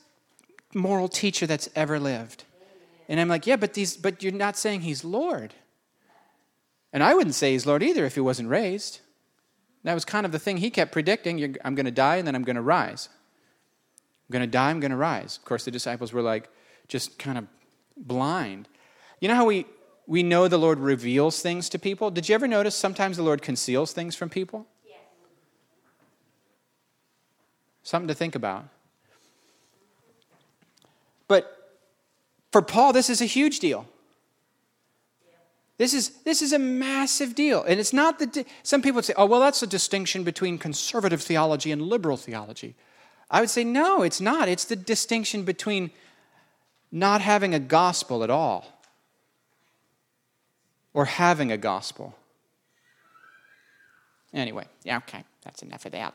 moral 0.73 1.07
teacher 1.07 1.45
that's 1.45 1.69
ever 1.75 1.99
lived. 1.99 2.43
And 3.07 3.19
I'm 3.19 3.27
like, 3.27 3.45
yeah, 3.45 3.55
but, 3.55 3.75
these, 3.75 3.95
but 3.95 4.23
you're 4.23 4.33
not 4.33 4.57
saying 4.57 4.81
he's 4.81 5.03
Lord. 5.03 5.53
And 6.91 7.03
I 7.03 7.13
wouldn't 7.13 7.35
say 7.35 7.51
he's 7.51 7.67
Lord 7.67 7.83
either 7.83 8.05
if 8.05 8.15
he 8.15 8.21
wasn't 8.21 8.49
raised. 8.49 8.99
That 9.83 9.93
was 9.93 10.05
kind 10.05 10.25
of 10.25 10.31
the 10.31 10.39
thing 10.39 10.57
he 10.57 10.71
kept 10.71 10.91
predicting. 10.91 11.55
I'm 11.63 11.75
going 11.75 11.85
to 11.85 11.91
die 11.91 12.15
and 12.15 12.27
then 12.27 12.35
I'm 12.35 12.43
going 12.43 12.55
to 12.55 12.61
rise. 12.63 13.09
I'm 14.27 14.33
going 14.33 14.41
to 14.41 14.47
die, 14.47 14.71
I'm 14.71 14.79
going 14.79 14.91
to 14.91 14.97
rise. 14.97 15.37
Of 15.37 15.45
course, 15.45 15.65
the 15.65 15.71
disciples 15.71 16.11
were 16.11 16.23
like 16.23 16.49
just 16.87 17.19
kind 17.19 17.37
of 17.37 17.45
blind. 17.97 18.67
You 19.19 19.27
know 19.27 19.35
how 19.35 19.45
we, 19.45 19.65
we 20.07 20.23
know 20.23 20.47
the 20.47 20.57
Lord 20.57 20.79
reveals 20.79 21.41
things 21.41 21.69
to 21.69 21.79
people? 21.79 22.11
Did 22.11 22.29
you 22.29 22.35
ever 22.35 22.47
notice 22.47 22.75
sometimes 22.75 23.17
the 23.17 23.23
Lord 23.23 23.41
conceals 23.41 23.93
things 23.93 24.15
from 24.15 24.29
people? 24.29 24.67
Something 27.83 28.07
to 28.07 28.15
think 28.15 28.33
about. 28.35 28.67
But 31.27 31.77
for 32.51 32.61
Paul, 32.61 32.93
this 32.93 33.09
is 33.09 33.21
a 33.21 33.25
huge 33.25 33.59
deal. 33.59 33.87
This 35.77 35.93
is, 35.93 36.09
this 36.23 36.41
is 36.41 36.53
a 36.53 36.59
massive 36.59 37.35
deal. 37.35 37.63
And 37.63 37.79
it's 37.79 37.93
not 37.93 38.17
the. 38.17 38.45
Some 38.63 38.81
people 38.81 38.95
would 38.95 39.05
say, 39.05 39.13
oh, 39.17 39.25
well, 39.25 39.41
that's 39.41 39.61
a 39.61 39.67
distinction 39.67 40.23
between 40.23 40.57
conservative 40.57 41.21
theology 41.21 41.71
and 41.71 41.81
liberal 41.81 42.17
theology. 42.17 42.75
I 43.29 43.41
would 43.41 43.49
say, 43.49 43.63
no, 43.63 44.01
it's 44.01 44.21
not. 44.21 44.47
It's 44.47 44.65
the 44.65 44.75
distinction 44.75 45.43
between 45.43 45.91
not 46.95 47.19
having 47.19 47.53
a 47.53 47.59
gospel 47.59 48.23
at 48.23 48.29
all 48.29 48.65
or 50.93 51.03
having 51.03 51.51
a 51.51 51.57
gospel. 51.57 52.15
Anyway, 54.33 54.65
yeah, 54.85 54.97
okay, 54.97 55.25
that's 55.43 55.61
enough 55.61 55.85
of 55.85 55.91
that. 55.91 56.13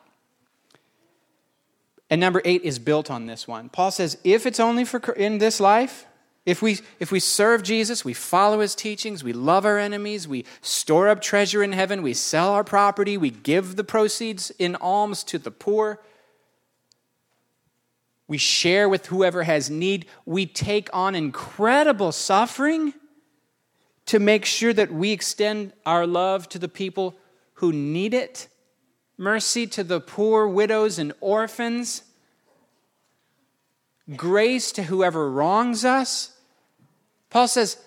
And 2.09 2.19
number 2.19 2.41
eight 2.47 2.63
is 2.63 2.79
built 2.79 3.11
on 3.11 3.27
this 3.27 3.47
one. 3.47 3.69
Paul 3.69 3.91
says, 3.91 4.17
if 4.25 4.47
it's 4.47 4.59
only 4.59 4.87
for 4.87 4.99
in 5.13 5.37
this 5.37 5.61
life, 5.61 6.07
if 6.47 6.63
we, 6.63 6.79
if 6.99 7.13
we 7.13 7.21
serve 7.21 7.63
Jesus, 7.63 8.03
we 8.03 8.15
follow 8.15 8.61
his 8.61 8.75
teachings, 8.75 9.23
we 9.23 9.35
love 9.35 9.67
our 9.67 9.79
enemies, 9.79 10.27
we 10.27 10.47
store 10.63 11.11
up 11.11 11.21
treasure 11.21 11.63
in 11.63 11.73
heaven, 11.73 12.01
we 12.01 12.15
sell 12.15 12.53
our 12.53 12.65
property, 12.65 13.19
we 13.19 13.29
give 13.31 13.77
the 13.77 13.85
proceeds 13.85 14.51
in 14.59 14.77
alms 14.77 15.25
to 15.25 15.39
the 15.39 15.51
poor, 15.51 16.01
we 18.31 18.39
share 18.39 18.89
with 18.89 19.07
whoever 19.07 19.43
has 19.43 19.69
need, 19.69 20.07
we 20.25 20.47
take 20.47 20.89
on 20.93 21.17
incredible 21.17 22.13
suffering 22.13 22.95
to 24.07 24.21
make 24.21 24.45
sure 24.45 24.73
that 24.73 24.93
we 24.93 25.11
extend 25.11 25.73
our 25.85 26.07
love 26.07 26.49
to 26.51 26.57
the 26.57 26.69
people 26.69 27.17
who 27.55 27.73
need 27.73 28.15
it. 28.15 28.47
Mercy 29.19 29.67
to 29.67 29.83
the 29.83 30.01
poor, 30.01 30.47
widows, 30.47 30.97
and 30.97 31.13
orphans, 31.21 32.05
grace 34.15 34.71
to 34.71 34.85
whoever 34.85 35.29
wrongs 35.29 35.85
us. 35.85 36.31
Paul 37.31 37.49
says, 37.49 37.79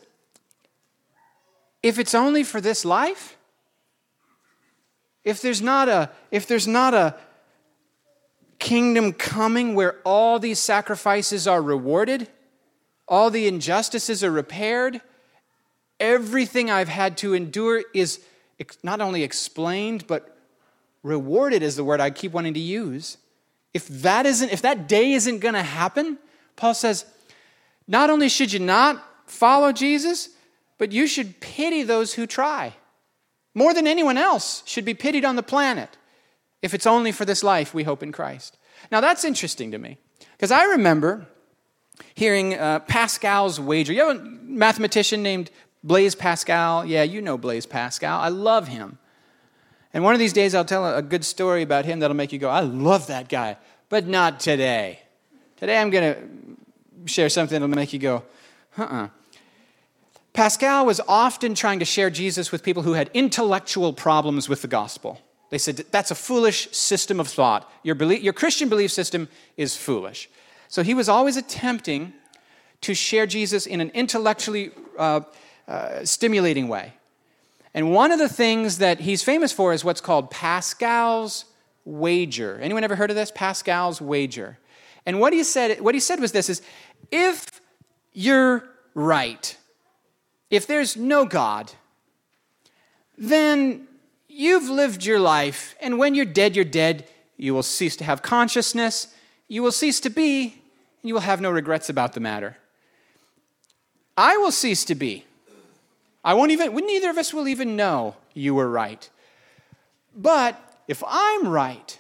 if 1.82 1.97
it's 1.97 2.13
only 2.13 2.43
for 2.43 2.60
this 2.60 2.84
life, 2.84 3.38
if 5.23 5.41
there's 5.41 5.62
not 5.62 5.88
a, 5.88 6.12
if 6.32 6.45
there's 6.45 6.67
not 6.67 6.93
a 6.93 7.15
kingdom 8.63 9.12
coming 9.12 9.76
where 9.76 9.99
all 10.06 10.39
these 10.39 10.58
sacrifices 10.58 11.47
are 11.47 11.62
rewarded, 11.62 12.30
all 13.10 13.30
the 13.30 13.45
injustices 13.45 14.23
are 14.23 14.32
repaired, 14.32 15.02
everything 15.99 16.71
I've 16.71 16.88
had 16.88 17.17
to 17.17 17.34
endure 17.34 17.84
is 17.93 18.21
not 18.82 19.02
only 19.02 19.21
explained, 19.21 20.08
but 20.08 20.38
rewarded 21.04 21.62
is 21.62 21.76
the 21.76 21.84
word 21.84 21.99
I 21.99 22.10
keep 22.10 22.32
wanting 22.32 22.54
to 22.54 22.60
use. 22.62 23.17
If 23.73 23.86
that 23.89 24.26
isn't, 24.26 24.54
if 24.54 24.62
that 24.62 24.88
day 24.88 25.12
isn't 25.12 25.39
going 25.39 25.56
to 25.56 25.63
happen, 25.63 26.17
Paul 26.56 26.73
says, 26.73 27.06
not 27.86 28.10
only 28.10 28.30
should 28.30 28.54
you 28.54 28.60
not 28.60 29.04
follow 29.26 29.73
Jesus, 29.73 30.30
but 30.78 30.93
you 30.93 31.06
should 31.06 31.41
pity 31.41 31.84
those 31.84 32.13
who 32.13 32.26
try. 32.26 32.73
More 33.54 33.73
than 33.73 33.88
anyone 33.88 34.17
else 34.17 34.63
should 34.65 34.86
be 34.86 34.93
pitied 34.93 35.26
on 35.26 35.36
the 35.36 35.43
planet 35.43 35.97
if 36.63 36.73
it's 36.73 36.88
only 36.88 37.12
for 37.12 37.26
this 37.26 37.43
life 37.43 37.76
we 37.76 37.84
hope 37.84 38.02
in 38.02 38.12
Christ. 38.12 38.58
Now 38.91 39.02
that's 39.02 39.23
interesting 39.23 39.69
to 39.71 39.78
me 39.78 39.97
because 40.32 40.49
I 40.49 40.63
remember 40.63 41.28
hearing 42.15 42.56
uh, 42.56 42.80
Pascal's 42.80 43.60
wager. 43.60 43.93
You 43.93 44.08
have 44.08 44.17
a 44.17 44.23
mathematician 44.23 45.21
named 45.21 45.52
Blaise 45.84 46.15
Pascal? 46.15 46.86
Yeah, 46.86 47.04
you 47.04 47.21
know 47.21 47.38
Blaise 47.38 47.65
Pascal. 47.65 48.19
I 48.19 48.30
love 48.30 48.69
him. 48.69 48.97
And 49.93 50.04
one 50.04 50.15
of 50.15 50.19
these 50.19 50.34
days, 50.34 50.56
I'll 50.56 50.65
tell 50.65 50.97
a 50.97 51.04
good 51.04 51.23
story 51.23 51.62
about 51.62 51.86
him 51.86 51.99
that'll 51.99 52.15
make 52.15 52.32
you 52.32 52.39
go, 52.39 52.49
I 52.49 52.62
love 52.62 53.08
that 53.08 53.30
guy, 53.30 53.58
but 53.89 54.08
not 54.08 54.39
today. 54.39 55.02
Today, 55.58 55.78
I'm 55.78 55.91
going 55.91 56.15
to 56.15 57.12
share 57.12 57.30
something 57.30 57.60
that'll 57.60 57.76
make 57.76 57.93
you 57.93 57.99
go, 57.99 58.23
uh 58.78 58.82
uh-uh. 58.82 59.04
uh 59.04 59.08
Pascal 60.34 60.88
was 60.88 60.99
often 61.08 61.54
trying 61.54 61.78
to 61.78 61.86
share 61.86 62.10
Jesus 62.10 62.52
with 62.52 62.63
people 62.63 62.82
who 62.82 62.93
had 62.93 63.12
intellectual 63.13 63.93
problems 63.93 64.49
with 64.49 64.63
the 64.63 64.67
gospel. 64.67 65.21
They 65.54 65.60
said, 65.60 65.86
That's 65.92 66.10
a 66.10 66.16
foolish 66.16 66.72
system 66.72 67.20
of 67.20 67.28
thought. 67.28 67.72
Your, 67.84 67.94
belief, 67.94 68.24
your 68.24 68.34
Christian 68.34 68.70
belief 68.70 68.92
system 68.92 69.30
is 69.56 69.78
foolish. 69.78 70.28
So 70.68 70.82
he 70.82 70.96
was 70.96 71.08
always 71.08 71.38
attempting 71.38 72.14
to 72.82 72.95
share 72.95 73.28
Jesus 73.28 73.68
in 73.68 73.80
an 73.80 73.91
intellectually 73.91 74.72
uh, 74.97 75.22
uh, 75.68 76.06
stimulating 76.06 76.70
way. 76.70 76.93
And 77.76 77.93
one 77.93 78.12
of 78.12 78.18
the 78.18 78.28
things 78.28 78.80
that 78.80 79.01
he's 79.01 79.22
famous 79.22 79.51
for 79.51 79.74
is 79.74 79.86
what's 79.86 80.01
called 80.01 80.32
Pascal's 80.32 81.45
wager. 81.86 82.60
Anyone 82.60 82.84
ever 82.84 82.95
heard 82.95 83.12
of 83.12 83.16
this? 83.16 83.30
Pascal's 83.30 84.01
wager. 84.01 84.58
And 85.06 85.20
what 85.20 85.34
he 85.34 85.43
said, 85.43 85.80
what 85.82 85.93
he 85.93 86.01
said 86.01 86.20
was 86.20 86.32
this 86.32 86.49
is 86.49 86.64
if 87.12 87.62
you're 88.12 88.68
right, 88.95 89.56
if 90.49 90.66
there's 90.66 90.97
no 90.97 91.26
God, 91.26 91.72
then 93.20 93.88
you've 94.34 94.69
lived 94.69 95.05
your 95.05 95.19
life, 95.19 95.75
and 95.81 95.97
when 95.97 96.15
you're 96.15 96.25
dead, 96.25 96.55
you're 96.55 96.65
dead. 96.65 97.07
You 97.38 97.53
will 97.53 97.63
cease 97.63 97.95
to 97.97 98.03
have 98.03 98.21
consciousness, 98.21 99.13
you 99.47 99.63
will 99.63 99.71
cease 99.71 99.99
to 100.01 100.09
be, 100.09 100.43
and 100.43 101.07
you 101.09 101.13
will 101.13 101.21
have 101.21 101.41
no 101.41 101.51
regrets 101.51 101.89
about 101.89 102.13
the 102.13 102.19
matter. 102.19 102.57
I 104.17 104.38
will 104.38 104.51
cease 104.51 104.86
to 104.86 104.95
be. 104.95 105.25
I 106.23 106.34
won't 106.34 106.51
even, 106.51 106.73
neither 106.73 107.09
of 107.09 107.17
us 107.17 107.34
will 107.34 107.47
even 107.47 107.75
know 107.75 108.15
you 108.34 108.55
were 108.55 108.69
right. 108.69 109.09
But 110.15 110.59
if 110.88 111.03
I'm 111.05 111.47
right, 111.47 111.99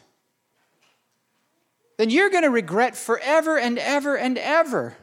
then 1.97 2.09
you're 2.09 2.29
going 2.29 2.43
to 2.43 2.49
regret 2.49 2.95
forever 2.95 3.57
and 3.57 3.77
ever 3.77 4.15
and 4.15 4.37
ever 4.37 4.95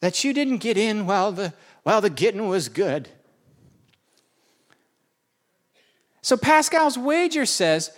that 0.00 0.24
you 0.24 0.32
didn't 0.34 0.58
get 0.58 0.76
in 0.76 1.06
while 1.06 1.32
the, 1.32 1.54
while 1.84 2.00
the 2.00 2.10
getting 2.10 2.48
was 2.48 2.68
good. 2.68 3.08
So 6.22 6.36
Pascal's 6.36 6.96
wager 6.96 7.44
says 7.44 7.90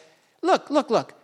look, 0.43 0.71
look, 0.71 0.91
look. 0.91 1.15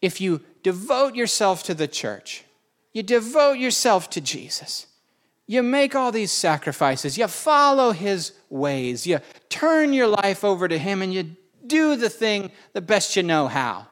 If 0.00 0.20
you 0.20 0.40
devote 0.62 1.14
yourself 1.14 1.62
to 1.64 1.74
the 1.74 1.88
church, 1.88 2.44
you 2.92 3.02
devote 3.02 3.58
yourself 3.58 4.10
to 4.10 4.20
Jesus, 4.20 4.86
you 5.46 5.62
make 5.62 5.94
all 5.94 6.12
these 6.12 6.32
sacrifices, 6.32 7.18
you 7.18 7.26
follow 7.26 7.92
his 7.92 8.32
ways, 8.48 9.06
you 9.06 9.20
turn 9.48 9.92
your 9.92 10.06
life 10.06 10.44
over 10.44 10.68
to 10.68 10.78
him, 10.78 11.02
and 11.02 11.12
you 11.12 11.36
do 11.66 11.96
the 11.96 12.08
thing 12.08 12.50
the 12.72 12.80
best 12.80 13.16
you 13.16 13.22
know 13.22 13.48
how. 13.48 13.86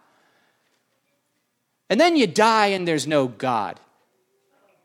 And 1.91 2.01
then 2.01 2.17
you 2.17 2.27
die 2.27 2.67
and 2.67 2.87
there's 2.87 3.07
no 3.07 3.29
God. 3.29 3.81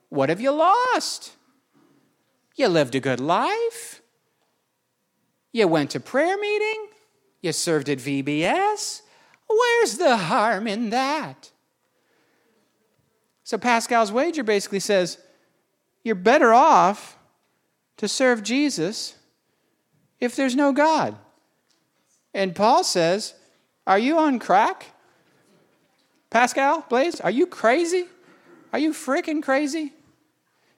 What 0.09 0.29
have 0.29 0.39
you 0.39 0.51
lost? 0.51 1.33
You 2.55 2.67
lived 2.67 2.95
a 2.95 2.99
good 2.99 3.19
life. 3.19 4.01
You 5.51 5.67
went 5.67 5.91
to 5.91 5.99
prayer 5.99 6.37
meeting. 6.37 6.87
You 7.43 7.51
served 7.51 7.89
at 7.89 7.99
VBS. 7.99 9.01
Where's 9.47 9.97
the 9.97 10.17
harm 10.17 10.65
in 10.65 10.89
that? 10.89 11.51
So 13.43 13.57
Pascal's 13.57 14.11
wager 14.11 14.43
basically 14.43 14.79
says 14.79 15.17
you're 16.03 16.15
better 16.15 16.53
off 16.53 17.17
to 17.97 18.07
serve 18.07 18.43
Jesus 18.43 19.15
if 20.19 20.35
there's 20.35 20.55
no 20.55 20.71
God. 20.71 21.17
And 22.33 22.55
Paul 22.55 22.83
says, 22.83 23.35
Are 23.85 23.99
you 23.99 24.17
on 24.17 24.39
crack? 24.39 24.91
Pascal, 26.29 26.85
Blaise, 26.89 27.19
are 27.19 27.29
you 27.29 27.45
crazy? 27.45 28.05
Are 28.71 28.79
you 28.79 28.91
freaking 28.91 29.43
crazy? 29.43 29.91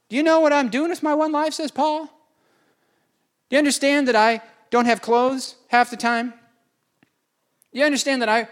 Do 0.10 0.16
you 0.16 0.24
know 0.24 0.40
what 0.40 0.52
I'm 0.52 0.70
doing 0.70 0.90
with 0.90 1.04
my 1.04 1.14
one 1.14 1.32
life, 1.32 1.54
says 1.54 1.72
Paul? 1.72 2.06
Do 2.06 3.56
you 3.56 3.60
understand 3.60 4.08
that 4.08 4.16
I 4.16 4.42
don't 4.72 4.86
have 4.86 5.02
clothes 5.02 5.56
half 5.68 5.92
the 5.92 5.98
time? 5.98 6.34
You 7.76 7.84
understand 7.84 8.22
that 8.22 8.30
I 8.30 8.48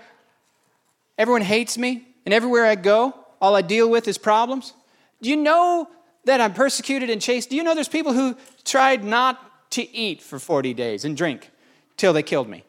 everyone 1.18 1.44
hates 1.44 1.78
me 1.78 2.06
and 2.26 2.34
everywhere 2.34 2.66
I 2.66 2.76
go, 2.76 3.14
all 3.42 3.56
I 3.56 3.62
deal 3.62 3.90
with 3.90 4.06
is 4.10 4.18
problems? 4.18 4.74
Do 5.22 5.30
you 5.30 5.38
know 5.38 5.88
that 6.26 6.42
I'm 6.42 6.54
persecuted 6.54 7.10
and 7.10 7.22
chased? 7.22 7.50
Do 7.50 7.56
you 7.56 7.64
know 7.64 7.74
there's 7.74 7.88
people 7.88 8.12
who 8.12 8.36
tried 8.66 9.06
not 9.06 9.72
to 9.72 9.96
eat 9.96 10.22
for 10.22 10.40
40 10.40 10.74
days 10.74 11.06
and 11.06 11.16
drink 11.16 11.50
till 11.96 12.12
they 12.12 12.22
killed 12.22 12.50
me? 12.50 12.66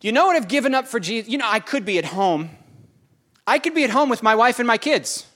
Do 0.00 0.08
you 0.08 0.12
know 0.12 0.26
what 0.26 0.34
I've 0.34 0.48
given 0.48 0.74
up 0.74 0.88
for 0.88 0.98
Jesus? 0.98 1.30
You 1.30 1.38
know, 1.38 1.48
I 1.48 1.60
could 1.60 1.84
be 1.84 1.96
at 1.98 2.06
home. 2.06 2.50
I 3.46 3.60
could 3.60 3.74
be 3.74 3.84
at 3.84 3.90
home 3.90 4.08
with 4.08 4.24
my 4.24 4.34
wife 4.34 4.58
and 4.58 4.66
my 4.66 4.78
kids. 4.78 5.26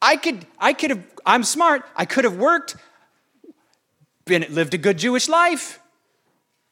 I 0.00 0.16
could, 0.16 0.46
I 0.56 0.72
could 0.72 0.90
have, 0.90 1.04
I'm 1.26 1.42
smart. 1.42 1.82
I 1.96 2.04
could 2.04 2.22
have 2.22 2.36
worked, 2.36 2.76
been, 4.24 4.46
lived 4.50 4.74
a 4.74 4.78
good 4.78 4.98
Jewish 4.98 5.28
life, 5.28 5.80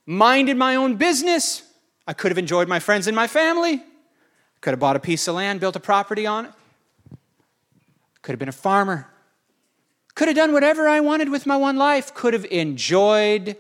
minded 0.07 0.57
my 0.57 0.77
own 0.77 0.95
business. 0.95 1.66
I 2.07 2.13
could 2.13 2.31
have 2.31 2.39
enjoyed 2.39 2.69
my 2.69 2.79
friends 2.79 3.07
and 3.07 3.17
my 3.17 3.27
family. 3.27 3.83
Could 4.61 4.71
have 4.71 4.81
bought 4.81 4.97
a 4.97 5.01
piece 5.01 5.27
of 5.29 5.35
land, 5.35 5.61
built 5.61 5.77
a 5.77 5.81
property 5.81 6.27
on 6.27 6.47
it. 6.47 6.53
Could 8.23 8.33
have 8.33 8.39
been 8.39 8.49
a 8.49 8.53
farmer. 8.53 9.09
Could 10.15 10.29
have 10.29 10.37
done 10.37 10.53
whatever 10.53 10.89
I 10.89 11.01
wanted 11.01 11.29
with 11.29 11.47
my 11.47 11.57
one 11.57 11.77
life. 11.77 12.15
Could 12.15 12.33
have 12.33 12.47
enjoyed 12.47 13.57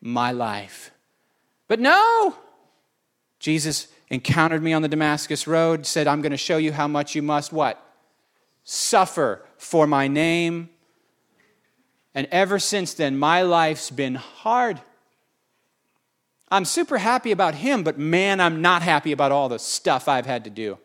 my 0.00 0.30
life. 0.30 0.90
But 1.68 1.80
no! 1.80 2.36
Jesus 3.38 3.88
encountered 4.08 4.62
me 4.62 4.72
on 4.72 4.82
the 4.82 4.88
Damascus 4.88 5.46
road, 5.46 5.86
said, 5.86 6.06
I'm 6.06 6.22
going 6.22 6.32
to 6.32 6.36
show 6.36 6.58
you 6.58 6.72
how 6.72 6.86
much 6.86 7.14
you 7.14 7.22
must 7.22 7.52
what? 7.52 7.82
suffer 8.68 9.44
for 9.56 9.86
my 9.86 10.08
name. 10.08 10.68
And 12.14 12.26
ever 12.30 12.58
since 12.58 12.92
then, 12.94 13.16
my 13.16 13.42
life's 13.42 13.90
been 13.90 14.16
hard. 14.16 14.80
I'm 16.48 16.64
super 16.64 16.98
happy 16.98 17.32
about 17.32 17.56
him, 17.56 17.82
but 17.82 17.98
man, 17.98 18.40
I'm 18.40 18.62
not 18.62 18.82
happy 18.82 19.12
about 19.12 19.32
all 19.32 19.48
the 19.48 19.58
stuff 19.58 20.08
I've 20.08 20.26
had 20.26 20.44
to 20.44 20.50
do. 20.50 20.78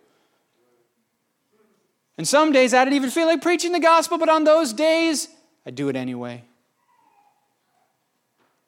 And 2.18 2.28
some 2.28 2.52
days 2.52 2.74
I 2.74 2.84
didn't 2.84 2.96
even 2.96 3.10
feel 3.10 3.28
like 3.28 3.42
preaching 3.42 3.72
the 3.72 3.80
gospel, 3.80 4.18
but 4.18 4.30
on 4.30 4.44
those 4.44 4.74
days, 4.74 5.28
I 5.66 5.72
do 5.72 5.90
it 5.90 5.96
anyway. 5.96 6.44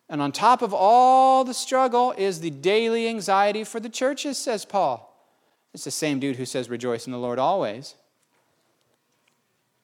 And 0.10 0.22
on 0.22 0.32
top 0.32 0.62
of 0.62 0.74
all 0.74 1.44
the 1.44 1.54
struggle 1.54 2.14
is 2.18 2.39
the 2.39 2.52
daily 2.52 3.08
anxiety 3.08 3.64
for 3.64 3.80
the 3.80 3.89
churches, 3.89 4.38
says 4.38 4.64
Paul. 4.66 5.10
It's 5.74 5.86
the 5.86 5.91
same 5.91 6.20
dude 6.20 6.36
who 6.36 6.46
says, 6.46 6.70
Rejoice 6.70 7.08
in 7.08 7.12
the 7.12 7.18
Lord 7.18 7.39
always. 7.39 7.96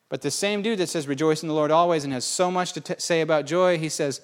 But 0.08 0.22
the 0.22 0.32
same 0.32 0.62
dude 0.62 0.80
that 0.80 0.90
says, 0.90 1.08
Rejoice 1.08 1.42
in 1.42 1.48
the 1.48 1.56
Lord 1.56 1.72
always, 1.72 2.04
and 2.04 2.14
has 2.14 2.26
so 2.26 2.52
much 2.52 2.74
to 2.74 2.82
t- 2.82 2.96
say 3.00 3.22
about 3.22 3.48
joy, 3.48 3.80
he 3.80 3.90
says, 3.90 4.22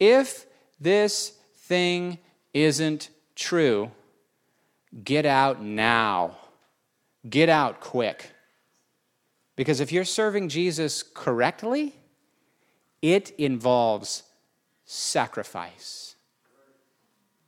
If 0.00 0.46
this 0.80 1.32
thing 1.66 2.18
isn't 2.54 3.10
true, 3.34 3.90
get 5.04 5.26
out 5.26 5.62
now. 5.62 6.36
Get 7.28 7.48
out 7.48 7.80
quick. 7.80 8.30
Because 9.56 9.80
if 9.80 9.90
you're 9.90 10.04
serving 10.04 10.48
Jesus 10.48 11.02
correctly, 11.02 11.94
it 13.02 13.30
involves 13.38 14.22
sacrifice. 14.84 16.14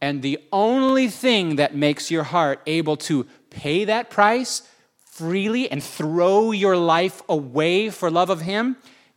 And 0.00 0.22
the 0.22 0.38
only 0.52 1.08
thing 1.08 1.56
that 1.56 1.74
makes 1.74 2.10
your 2.10 2.24
heart 2.24 2.60
able 2.66 2.96
to 3.08 3.26
pay 3.50 3.84
that 3.84 4.10
price 4.10 4.62
freely 5.04 5.70
and 5.70 5.82
throw 5.82 6.52
your 6.52 6.76
life 6.76 7.22
away 7.28 7.90
for 7.90 8.10
love 8.10 8.30
of 8.30 8.42
Him 8.42 8.76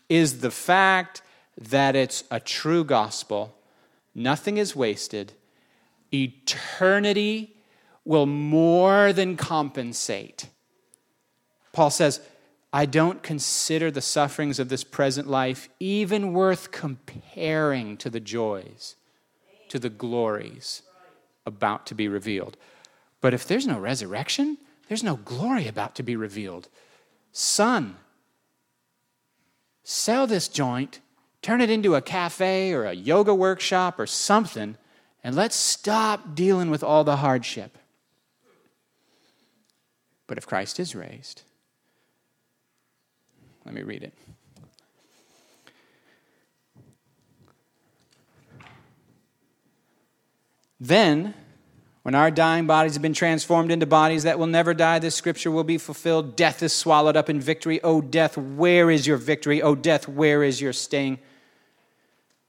is 0.10 0.40
the 0.40 0.52
fact 0.52 1.22
that 1.58 1.96
it's 1.96 2.24
a 2.32 2.40
true 2.40 2.84
gospel. 2.84 3.56
Nothing 4.14 4.58
is 4.58 4.76
wasted. 4.76 5.34
Eternity 6.14 7.56
will 8.04 8.26
more 8.26 9.14
than 9.14 9.38
compensate. 9.38 10.48
Paul 11.72 11.90
says, 11.90 12.20
I 12.74 12.86
don't 12.86 13.22
consider 13.22 13.92
the 13.92 14.02
sufferings 14.02 14.60
of 14.60 14.70
this 14.70 14.84
present 14.84 15.28
life 15.30 15.70
even 15.80 16.34
worth 16.34 16.72
comparing 16.72 17.98
to 17.98 18.10
the 18.10 18.20
joys, 18.20 18.96
to 19.70 19.80
the 19.80 19.90
glories 19.90 20.82
about 21.46 21.86
to 21.88 21.96
be 21.96 22.08
revealed. 22.08 22.58
But 23.20 23.34
if 23.34 23.46
there's 23.48 23.68
no 23.68 23.80
resurrection, 23.80 24.58
there's 24.88 25.04
no 25.04 25.18
glory 25.18 25.68
about 25.68 25.96
to 25.96 26.04
be 26.04 26.16
revealed. 26.16 26.70
Son, 27.32 27.98
sell 29.84 30.28
this 30.28 30.48
joint, 30.48 31.00
turn 31.42 31.62
it 31.62 31.70
into 31.70 31.96
a 31.96 32.02
cafe 32.02 32.72
or 32.74 32.86
a 32.86 32.94
yoga 32.94 33.34
workshop 33.34 34.00
or 34.00 34.08
something, 34.08 34.78
and 35.24 35.36
let's 35.36 35.56
stop 35.56 36.36
dealing 36.36 36.70
with 36.70 36.84
all 36.84 37.04
the 37.04 37.18
hardship. 37.18 37.78
But 40.28 40.38
if 40.38 40.48
Christ 40.48 40.80
is 40.80 40.96
raised, 40.96 41.42
let 43.66 43.74
me 43.74 43.82
read 43.82 44.04
it. 44.04 44.14
Then 50.80 51.36
when 52.04 52.16
our 52.16 52.32
dying 52.32 52.66
bodies 52.66 52.94
have 52.94 53.04
been 53.04 53.14
transformed 53.14 53.72
into 53.72 53.86
bodies 53.86 54.24
that 54.24 54.40
will 54.40 54.48
never 54.48 54.74
die, 54.74 54.98
this 54.98 55.14
scripture 55.14 55.52
will 55.52 55.64
be 55.64 55.78
fulfilled. 55.78 56.36
Death 56.36 56.64
is 56.64 56.74
swallowed 56.74 57.16
up 57.16 57.30
in 57.30 57.40
victory. 57.40 57.80
O 57.84 58.02
death, 58.02 58.38
where 58.38 58.90
is 58.90 59.06
your 59.06 59.18
victory? 59.18 59.62
O 59.62 59.76
death, 59.76 60.08
where 60.08 60.44
is 60.44 60.60
your 60.60 60.74
sting? 60.74 61.20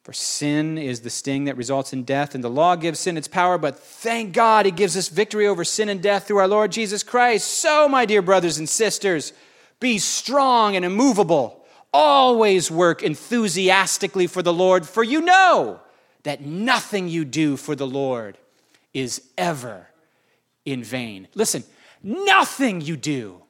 For 0.02 0.12
sin 0.12 0.78
is 0.78 1.00
the 1.00 1.10
sting 1.10 1.44
that 1.44 1.56
results 1.56 1.92
in 1.92 2.02
death, 2.02 2.34
and 2.34 2.42
the 2.42 2.50
law 2.50 2.74
gives 2.74 2.98
sin 2.98 3.16
its 3.16 3.28
power, 3.28 3.56
but 3.56 3.78
thank 3.78 4.32
God 4.32 4.66
He 4.66 4.72
gives 4.72 4.96
us 4.96 5.08
victory 5.08 5.46
over 5.46 5.64
sin 5.64 5.88
and 5.88 6.02
death 6.02 6.26
through 6.26 6.38
our 6.38 6.48
Lord 6.48 6.72
Jesus 6.72 7.04
Christ. 7.04 7.46
So, 7.46 7.88
my 7.88 8.04
dear 8.04 8.20
brothers 8.20 8.58
and 8.58 8.68
sisters, 8.68 9.32
be 9.78 9.98
strong 9.98 10.74
and 10.74 10.84
immovable. 10.84 11.64
Always 11.92 12.70
work 12.70 13.02
enthusiastically 13.02 14.26
for 14.26 14.42
the 14.42 14.52
Lord, 14.52 14.88
for 14.88 15.04
you 15.04 15.20
know 15.20 15.80
that 16.24 16.40
nothing 16.40 17.08
you 17.08 17.24
do 17.24 17.56
for 17.56 17.76
the 17.76 17.86
Lord 17.86 18.38
is 18.92 19.22
ever 19.38 19.86
in 20.64 20.82
vain. 20.82 21.28
Listen, 21.34 21.62
nothing 22.02 22.80
you 22.80 22.96
do 22.96 23.42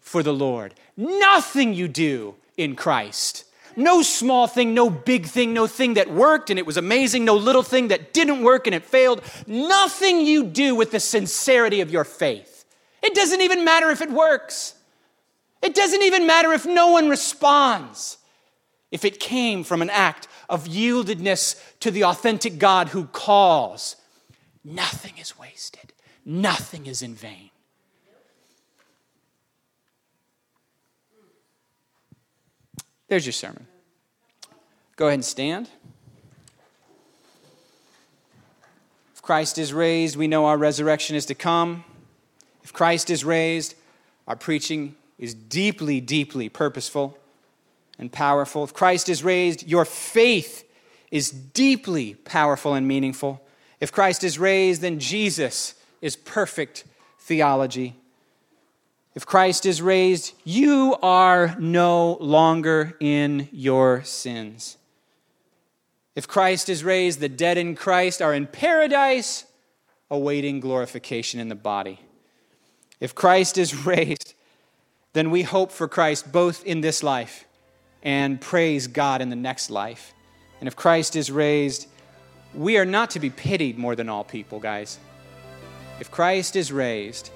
for 0.00 0.22
the 0.22 0.32
Lord, 0.32 0.74
nothing 0.96 1.74
you 1.74 1.88
do 1.88 2.36
in 2.56 2.76
Christ. 2.76 3.44
No 3.76 4.02
small 4.02 4.46
thing, 4.46 4.72
no 4.72 4.88
big 4.88 5.26
thing, 5.26 5.52
no 5.52 5.66
thing 5.66 5.94
that 5.94 6.10
worked 6.10 6.50
and 6.50 6.58
it 6.58 6.66
was 6.66 6.76
amazing, 6.76 7.24
no 7.24 7.36
little 7.36 7.62
thing 7.62 7.88
that 7.88 8.12
didn't 8.14 8.42
work 8.42 8.66
and 8.66 8.74
it 8.74 8.84
failed. 8.84 9.22
Nothing 9.46 10.20
you 10.20 10.44
do 10.44 10.74
with 10.74 10.90
the 10.90 11.00
sincerity 11.00 11.80
of 11.82 11.90
your 11.90 12.04
faith. 12.04 12.64
It 13.02 13.14
doesn't 13.14 13.42
even 13.42 13.64
matter 13.64 13.90
if 13.90 14.00
it 14.00 14.10
works. 14.10 14.74
It 15.62 15.74
doesn't 15.74 16.02
even 16.02 16.26
matter 16.26 16.52
if 16.52 16.64
no 16.64 16.88
one 16.88 17.08
responds. 17.08 18.18
If 18.90 19.04
it 19.04 19.20
came 19.20 19.62
from 19.62 19.82
an 19.82 19.90
act 19.90 20.26
of 20.48 20.64
yieldedness 20.64 21.60
to 21.80 21.90
the 21.90 22.04
authentic 22.04 22.58
God 22.58 22.88
who 22.88 23.06
calls 23.06 23.96
Nothing 24.66 25.12
is 25.18 25.38
wasted, 25.38 25.92
nothing 26.24 26.86
is 26.86 27.00
in 27.00 27.14
vain. 27.14 27.50
There's 33.08 33.24
your 33.24 33.32
sermon. 33.32 33.66
Go 34.96 35.06
ahead 35.06 35.14
and 35.14 35.24
stand. 35.24 35.68
If 39.14 39.22
Christ 39.22 39.58
is 39.58 39.72
raised, 39.72 40.16
we 40.16 40.26
know 40.26 40.46
our 40.46 40.56
resurrection 40.56 41.16
is 41.16 41.26
to 41.26 41.34
come. 41.34 41.84
If 42.64 42.72
Christ 42.72 43.10
is 43.10 43.24
raised, 43.24 43.74
our 44.26 44.36
preaching 44.36 44.96
is 45.18 45.34
deeply, 45.34 46.00
deeply 46.00 46.48
purposeful 46.48 47.16
and 47.98 48.10
powerful. 48.10 48.64
If 48.64 48.74
Christ 48.74 49.08
is 49.08 49.22
raised, 49.22 49.66
your 49.66 49.84
faith 49.84 50.64
is 51.10 51.30
deeply 51.30 52.14
powerful 52.14 52.74
and 52.74 52.88
meaningful. 52.88 53.40
If 53.80 53.92
Christ 53.92 54.24
is 54.24 54.38
raised, 54.38 54.82
then 54.82 54.98
Jesus 54.98 55.74
is 56.02 56.16
perfect 56.16 56.84
theology. 57.20 57.96
If 59.16 59.24
Christ 59.24 59.64
is 59.64 59.80
raised, 59.80 60.34
you 60.44 60.94
are 61.02 61.56
no 61.58 62.18
longer 62.20 62.94
in 63.00 63.48
your 63.50 64.04
sins. 64.04 64.76
If 66.14 66.28
Christ 66.28 66.68
is 66.68 66.84
raised, 66.84 67.20
the 67.20 67.30
dead 67.30 67.56
in 67.56 67.76
Christ 67.76 68.20
are 68.20 68.34
in 68.34 68.46
paradise, 68.46 69.46
awaiting 70.10 70.60
glorification 70.60 71.40
in 71.40 71.48
the 71.48 71.54
body. 71.54 71.98
If 73.00 73.14
Christ 73.14 73.56
is 73.56 73.86
raised, 73.86 74.34
then 75.14 75.30
we 75.30 75.42
hope 75.44 75.72
for 75.72 75.88
Christ 75.88 76.30
both 76.30 76.62
in 76.66 76.82
this 76.82 77.02
life 77.02 77.46
and 78.02 78.38
praise 78.38 78.86
God 78.86 79.22
in 79.22 79.30
the 79.30 79.36
next 79.36 79.70
life. 79.70 80.12
And 80.60 80.68
if 80.68 80.76
Christ 80.76 81.16
is 81.16 81.30
raised, 81.30 81.88
we 82.54 82.76
are 82.76 82.84
not 82.84 83.08
to 83.10 83.20
be 83.20 83.30
pitied 83.30 83.78
more 83.78 83.96
than 83.96 84.10
all 84.10 84.24
people, 84.24 84.60
guys. 84.60 84.98
If 86.00 86.10
Christ 86.10 86.54
is 86.54 86.70
raised, 86.70 87.30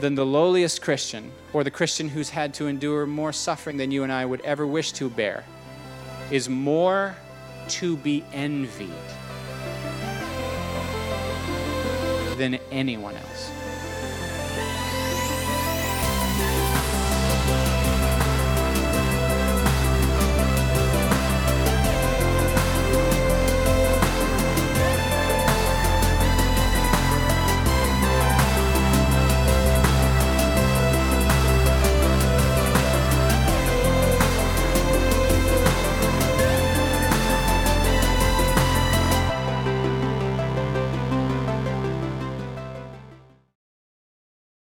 than 0.00 0.14
the 0.14 0.24
lowliest 0.24 0.80
Christian, 0.80 1.30
or 1.52 1.62
the 1.62 1.70
Christian 1.70 2.08
who's 2.08 2.30
had 2.30 2.54
to 2.54 2.66
endure 2.66 3.06
more 3.06 3.32
suffering 3.32 3.76
than 3.76 3.90
you 3.90 4.02
and 4.02 4.12
I 4.12 4.24
would 4.24 4.40
ever 4.40 4.66
wish 4.66 4.92
to 4.92 5.10
bear, 5.10 5.44
is 6.30 6.48
more 6.48 7.16
to 7.68 7.96
be 7.96 8.24
envied 8.32 8.90
than 12.36 12.58
anyone 12.70 13.14
else. 13.14 13.59